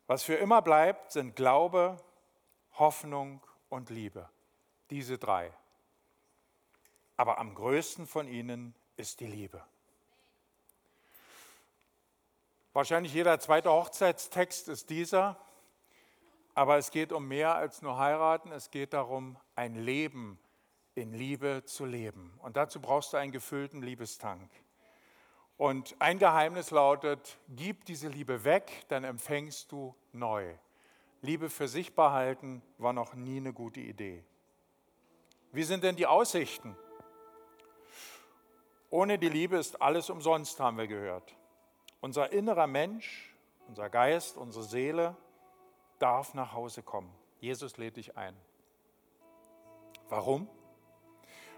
Was 0.08 0.24
für 0.24 0.36
immer 0.36 0.62
bleibt, 0.62 1.12
sind 1.12 1.36
Glaube, 1.36 1.98
Hoffnung 2.74 3.42
und 3.70 3.90
Liebe. 3.90 4.30
Diese 4.90 5.18
drei. 5.18 5.52
Aber 7.18 7.38
am 7.38 7.54
größten 7.54 8.08
von 8.08 8.28
ihnen 8.28 8.74
ist 8.96 9.20
die 9.20 9.28
Liebe. 9.28 9.64
Wahrscheinlich 12.74 13.14
jeder 13.14 13.40
zweite 13.40 13.72
Hochzeitstext 13.72 14.70
ist 14.70 14.90
dieser, 14.90 15.38
aber 16.60 16.78
es 16.78 16.92
geht 16.92 17.14
um 17.14 17.26
mehr 17.26 17.56
als 17.56 17.82
nur 17.82 17.98
heiraten, 17.98 18.52
es 18.52 18.70
geht 18.70 18.92
darum, 18.92 19.38
ein 19.56 19.76
Leben 19.76 20.38
in 20.94 21.14
Liebe 21.14 21.64
zu 21.64 21.86
leben. 21.86 22.38
Und 22.40 22.58
dazu 22.58 22.82
brauchst 22.82 23.14
du 23.14 23.18
einen 23.18 23.32
gefüllten 23.32 23.82
Liebestank. 23.82 24.52
Und 25.56 25.96
ein 26.00 26.20
Geheimnis 26.20 26.72
lautet, 26.72 27.40
gib 27.48 27.86
diese 27.86 28.10
Liebe 28.10 28.44
weg, 28.44 28.84
dann 28.90 29.06
empfängst 29.06 29.72
du 29.72 29.96
neu. 30.12 30.54
Liebe 31.22 31.50
für 31.50 31.70
sich 31.70 31.96
behalten 31.96 32.62
war 32.78 32.92
noch 32.92 33.14
nie 33.14 33.38
eine 33.38 33.54
gute 33.54 33.80
Idee. 33.80 34.22
Wie 35.54 35.64
sind 35.64 35.86
denn 35.86 35.96
die 35.96 36.08
Aussichten? 36.08 36.76
Ohne 38.90 39.18
die 39.18 39.30
Liebe 39.30 39.56
ist 39.56 39.82
alles 39.82 40.10
umsonst, 40.10 40.60
haben 40.60 40.78
wir 40.78 40.88
gehört. 40.88 41.34
Unser 42.02 42.34
innerer 42.34 42.68
Mensch, 42.68 43.34
unser 43.70 43.90
Geist, 43.90 44.36
unsere 44.36 44.66
Seele 44.66 45.16
darf 46.00 46.34
nach 46.34 46.54
Hause 46.54 46.82
kommen. 46.84 47.14
Jesus 47.40 47.78
lädt 47.78 47.98
dich 47.98 48.18
ein. 48.18 48.36
Warum? 50.10 50.48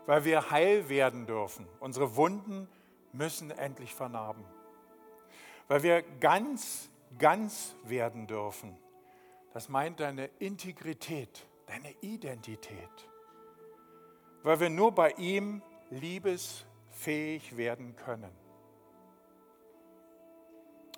Weil 0.05 0.25
wir 0.25 0.51
heil 0.51 0.89
werden 0.89 1.25
dürfen. 1.25 1.67
Unsere 1.79 2.15
Wunden 2.15 2.67
müssen 3.13 3.51
endlich 3.51 3.93
vernarben. 3.93 4.43
Weil 5.67 5.83
wir 5.83 6.01
ganz, 6.19 6.89
ganz 7.17 7.75
werden 7.83 8.27
dürfen. 8.27 8.77
Das 9.53 9.69
meint 9.69 9.99
deine 9.99 10.25
Integrität, 10.39 11.45
deine 11.67 11.91
Identität. 12.01 13.09
Weil 14.43 14.59
wir 14.59 14.69
nur 14.69 14.91
bei 14.91 15.11
ihm 15.11 15.61
liebesfähig 15.89 17.57
werden 17.57 17.95
können. 17.95 18.31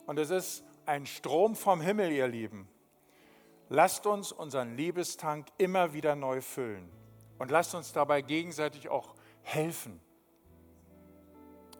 Und 0.05 0.19
es 0.19 0.29
ist 0.29 0.63
ein 0.85 1.05
Strom 1.05 1.55
vom 1.55 1.81
Himmel, 1.81 2.11
ihr 2.11 2.27
Lieben. 2.27 2.67
Lasst 3.69 4.05
uns 4.05 4.31
unseren 4.31 4.75
Liebestank 4.75 5.47
immer 5.57 5.93
wieder 5.93 6.15
neu 6.15 6.41
füllen 6.41 6.91
und 7.39 7.49
lasst 7.51 7.75
uns 7.75 7.93
dabei 7.93 8.21
gegenseitig 8.21 8.89
auch 8.89 9.15
helfen. 9.41 9.99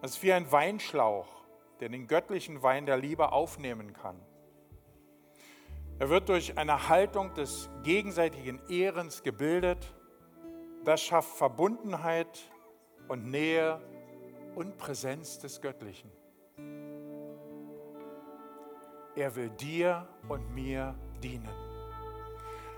Es 0.02 0.12
ist 0.12 0.24
wie 0.24 0.34
ein 0.34 0.52
Weinschlauch, 0.52 1.28
der 1.80 1.89
den 1.89 2.08
göttlichen 2.08 2.62
Wein 2.62 2.86
der 2.86 2.98
Liebe 2.98 3.32
aufnehmen 3.32 3.93
kann. 3.93 4.19
Er 6.00 6.10
wird 6.10 6.28
durch 6.30 6.58
eine 6.58 6.89
Haltung 6.89 7.34
des 7.34 7.69
gegenseitigen 7.84 8.62
Ehrens 8.67 9.24
gebildet. 9.24 9.93
Das 10.84 11.02
schafft 11.02 11.38
Verbundenheit 11.38 12.41
und 13.08 13.30
Nähe 13.30 13.80
und 14.56 14.78
Präsenz 14.78 15.39
des 15.39 15.62
Göttlichen. 15.62 16.12
Er 19.15 19.36
will 19.36 19.50
dir 19.52 20.08
und 20.28 20.54
mir 20.54 20.96
dienen. 21.22 21.72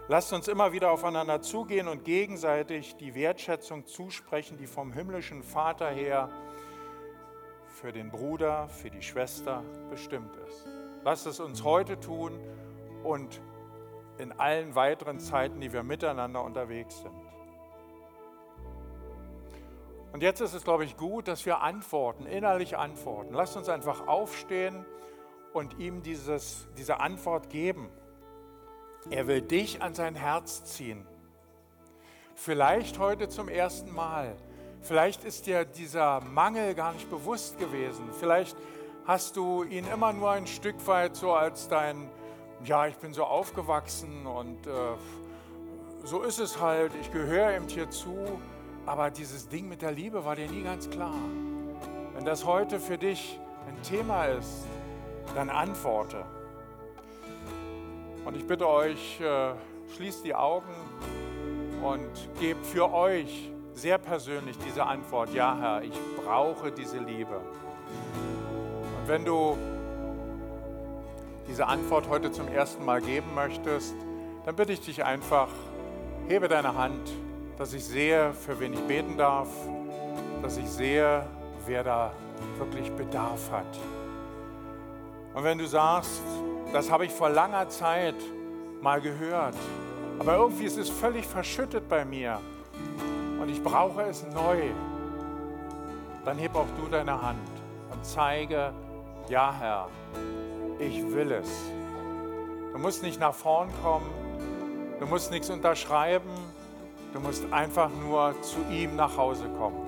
Lasst 0.07 0.33
uns 0.33 0.47
immer 0.47 0.71
wieder 0.71 0.91
aufeinander 0.91 1.41
zugehen 1.41 1.87
und 1.87 2.03
gegenseitig 2.03 2.95
die 2.95 3.15
Wertschätzung 3.15 3.87
zusprechen, 3.87 4.55
die 4.55 4.67
vom 4.67 4.93
himmlischen 4.93 5.41
Vater 5.41 5.89
her 5.89 6.29
für 7.69 7.91
den 7.91 8.11
Bruder, 8.11 8.69
für 8.69 8.91
die 8.91 9.01
Schwester 9.01 9.63
bestimmt 9.89 10.35
ist. 10.47 10.67
Lasst 11.03 11.25
es 11.25 11.39
uns 11.39 11.63
heute 11.63 11.99
tun 11.99 12.39
und 13.03 13.41
in 14.19 14.31
allen 14.31 14.75
weiteren 14.75 15.19
Zeiten, 15.19 15.59
die 15.59 15.73
wir 15.73 15.81
miteinander 15.81 16.43
unterwegs 16.43 16.99
sind. 16.99 17.25
Und 20.13 20.21
jetzt 20.21 20.39
ist 20.39 20.53
es, 20.53 20.63
glaube 20.63 20.85
ich, 20.85 20.97
gut, 20.97 21.27
dass 21.27 21.47
wir 21.47 21.61
antworten, 21.61 22.27
innerlich 22.27 22.77
antworten. 22.77 23.33
Lasst 23.33 23.57
uns 23.57 23.69
einfach 23.69 24.07
aufstehen 24.07 24.85
und 25.51 25.79
ihm 25.79 26.03
dieses, 26.03 26.67
diese 26.77 26.99
Antwort 26.99 27.49
geben. 27.49 27.89
Er 29.09 29.27
will 29.27 29.41
dich 29.41 29.83
an 29.83 29.93
sein 29.93 30.15
Herz 30.15 30.63
ziehen. 30.65 31.05
Vielleicht 32.35 32.97
heute 32.97 33.29
zum 33.29 33.49
ersten 33.49 33.93
Mal. 33.93 34.35
Vielleicht 34.81 35.23
ist 35.23 35.45
dir 35.45 35.63
dieser 35.63 36.21
Mangel 36.21 36.73
gar 36.73 36.93
nicht 36.93 37.09
bewusst 37.09 37.59
gewesen. 37.59 38.09
Vielleicht 38.19 38.57
hast 39.05 39.37
du 39.37 39.63
ihn 39.63 39.85
immer 39.87 40.11
nur 40.11 40.31
ein 40.31 40.47
Stück 40.47 40.75
weit 40.87 41.15
so 41.15 41.33
als 41.33 41.67
dein, 41.67 42.09
ja, 42.63 42.87
ich 42.87 42.95
bin 42.97 43.13
so 43.13 43.23
aufgewachsen 43.25 44.25
und 44.25 44.65
äh, 44.65 44.71
so 46.03 46.23
ist 46.23 46.39
es 46.39 46.59
halt, 46.59 46.91
ich 46.99 47.11
gehöre 47.11 47.55
ihm 47.55 47.67
hier 47.67 47.89
zu. 47.89 48.17
Aber 48.87 49.11
dieses 49.11 49.47
Ding 49.49 49.67
mit 49.67 49.81
der 49.81 49.91
Liebe 49.91 50.25
war 50.25 50.35
dir 50.35 50.49
nie 50.49 50.63
ganz 50.63 50.89
klar. 50.89 51.15
Wenn 52.15 52.25
das 52.25 52.45
heute 52.45 52.79
für 52.79 52.97
dich 52.97 53.39
ein 53.67 53.81
Thema 53.83 54.25
ist, 54.25 54.65
dann 55.35 55.49
antworte. 55.49 56.25
Und 58.25 58.35
ich 58.35 58.47
bitte 58.47 58.67
euch, 58.67 59.21
äh, 59.21 59.53
schließt 59.95 60.25
die 60.25 60.33
Augen 60.33 60.73
und 61.83 62.09
gebt 62.39 62.65
für 62.65 62.91
euch 62.91 63.51
sehr 63.75 63.99
persönlich 63.99 64.57
diese 64.65 64.83
Antwort, 64.83 65.31
ja 65.33 65.55
Herr, 65.59 65.83
ich 65.83 65.93
brauche 66.23 66.71
diese 66.71 66.97
Liebe. 66.97 67.35
Und 67.35 69.07
wenn 69.07 69.23
du 69.23 69.55
diese 71.47 71.67
Antwort 71.67 72.09
heute 72.09 72.31
zum 72.31 72.47
ersten 72.47 72.83
Mal 72.83 72.99
geben 72.99 73.35
möchtest, 73.35 73.93
dann 74.45 74.55
bitte 74.55 74.73
ich 74.73 74.81
dich 74.81 75.03
einfach, 75.05 75.49
hebe 76.27 76.47
deine 76.47 76.75
Hand, 76.75 77.13
dass 77.59 77.73
ich 77.73 77.85
sehe, 77.85 78.33
für 78.33 78.59
wen 78.59 78.73
ich 78.73 78.81
beten 78.81 79.17
darf, 79.17 79.49
dass 80.41 80.57
ich 80.57 80.67
sehe, 80.67 81.23
wer 81.67 81.83
da 81.83 82.11
wirklich 82.57 82.91
Bedarf 82.91 83.51
hat. 83.51 83.79
Und 85.35 85.43
wenn 85.43 85.59
du 85.59 85.67
sagst, 85.67 86.23
das 86.73 86.91
habe 86.91 87.05
ich 87.05 87.11
vor 87.11 87.29
langer 87.29 87.69
Zeit 87.69 88.15
mal 88.81 89.01
gehört. 89.01 89.55
Aber 90.19 90.35
irgendwie 90.35 90.65
ist 90.65 90.77
es 90.77 90.89
völlig 90.89 91.25
verschüttet 91.25 91.89
bei 91.89 92.05
mir 92.05 92.39
und 93.41 93.49
ich 93.49 93.61
brauche 93.61 94.03
es 94.03 94.25
neu. 94.33 94.61
Dann 96.23 96.37
heb 96.37 96.55
auch 96.55 96.67
du 96.77 96.87
deine 96.89 97.21
Hand 97.21 97.49
und 97.91 98.03
zeige, 98.05 98.73
ja 99.27 99.53
Herr, 99.59 99.89
ich 100.79 101.03
will 101.13 101.31
es. 101.31 101.49
Du 102.71 102.79
musst 102.79 103.03
nicht 103.03 103.19
nach 103.19 103.33
vorn 103.33 103.69
kommen, 103.83 104.09
du 104.99 105.05
musst 105.05 105.31
nichts 105.31 105.49
unterschreiben, 105.49 106.29
du 107.13 107.19
musst 107.19 107.45
einfach 107.51 107.89
nur 107.89 108.33
zu 108.41 108.57
ihm 108.71 108.95
nach 108.95 109.15
Hause 109.17 109.47
kommen. 109.57 109.85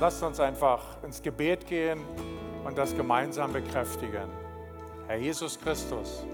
Lasst 0.00 0.22
uns 0.22 0.40
einfach 0.40 0.80
ins 1.02 1.22
Gebet 1.22 1.66
gehen 1.66 2.00
und 2.64 2.76
das 2.76 2.94
gemeinsam 2.96 3.52
bekräftigen. 3.52 4.43
Herr 5.06 5.18
Jesus 5.18 5.60
Christus, 5.60 6.24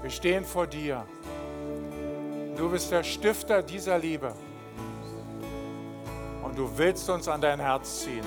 wir 0.00 0.10
stehen 0.10 0.46
vor 0.46 0.66
dir. 0.66 1.04
Du 2.56 2.70
bist 2.70 2.90
der 2.90 3.02
Stifter 3.02 3.62
dieser 3.62 3.98
Liebe. 3.98 4.34
Und 6.42 6.58
du 6.58 6.70
willst 6.78 7.10
uns 7.10 7.28
an 7.28 7.42
dein 7.42 7.60
Herz 7.60 8.04
ziehen. 8.04 8.24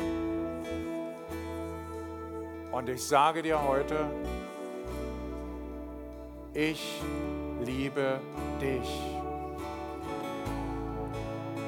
Und 2.72 2.88
ich 2.88 3.04
sage 3.04 3.42
dir 3.42 3.60
heute, 3.68 4.06
ich 6.54 7.02
liebe 7.64 8.20
dich. 8.62 9.02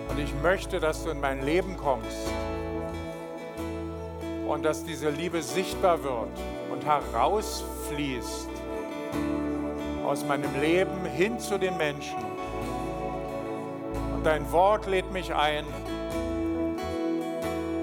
Und 0.10 0.20
ich 0.20 0.34
möchte, 0.44 0.80
dass 0.80 1.04
du 1.04 1.10
in 1.10 1.20
mein 1.20 1.44
Leben 1.44 1.78
kommst 1.78 2.28
und 4.48 4.62
dass 4.64 4.86
diese 4.86 5.10
Liebe 5.10 5.42
sichtbar 5.42 6.04
wird 6.04 6.57
herausfließt 6.88 8.50
aus 10.06 10.26
meinem 10.26 10.60
Leben 10.62 11.06
hin 11.06 11.38
zu 11.38 11.60
den 11.60 11.76
Menschen. 11.76 12.18
Und 14.16 14.26
dein 14.26 14.50
Wort 14.54 14.88
lädt 14.88 15.12
mich 15.12 15.36
ein, 15.36 15.66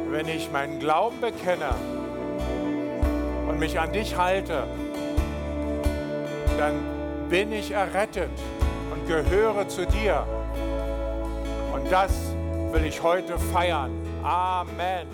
wenn 0.08 0.26
ich 0.26 0.50
meinen 0.50 0.78
Glauben 0.78 1.20
bekenne 1.20 1.74
und 3.46 3.58
mich 3.58 3.78
an 3.78 3.92
dich 3.92 4.16
halte, 4.16 4.66
dann 6.56 6.80
bin 7.28 7.52
ich 7.52 7.72
errettet 7.72 8.30
und 8.90 9.06
gehöre 9.06 9.68
zu 9.68 9.86
dir. 9.86 10.26
Und 11.74 11.90
das 11.90 12.12
will 12.72 12.86
ich 12.86 13.02
heute 13.02 13.38
feiern. 13.38 13.90
Amen. 14.22 15.13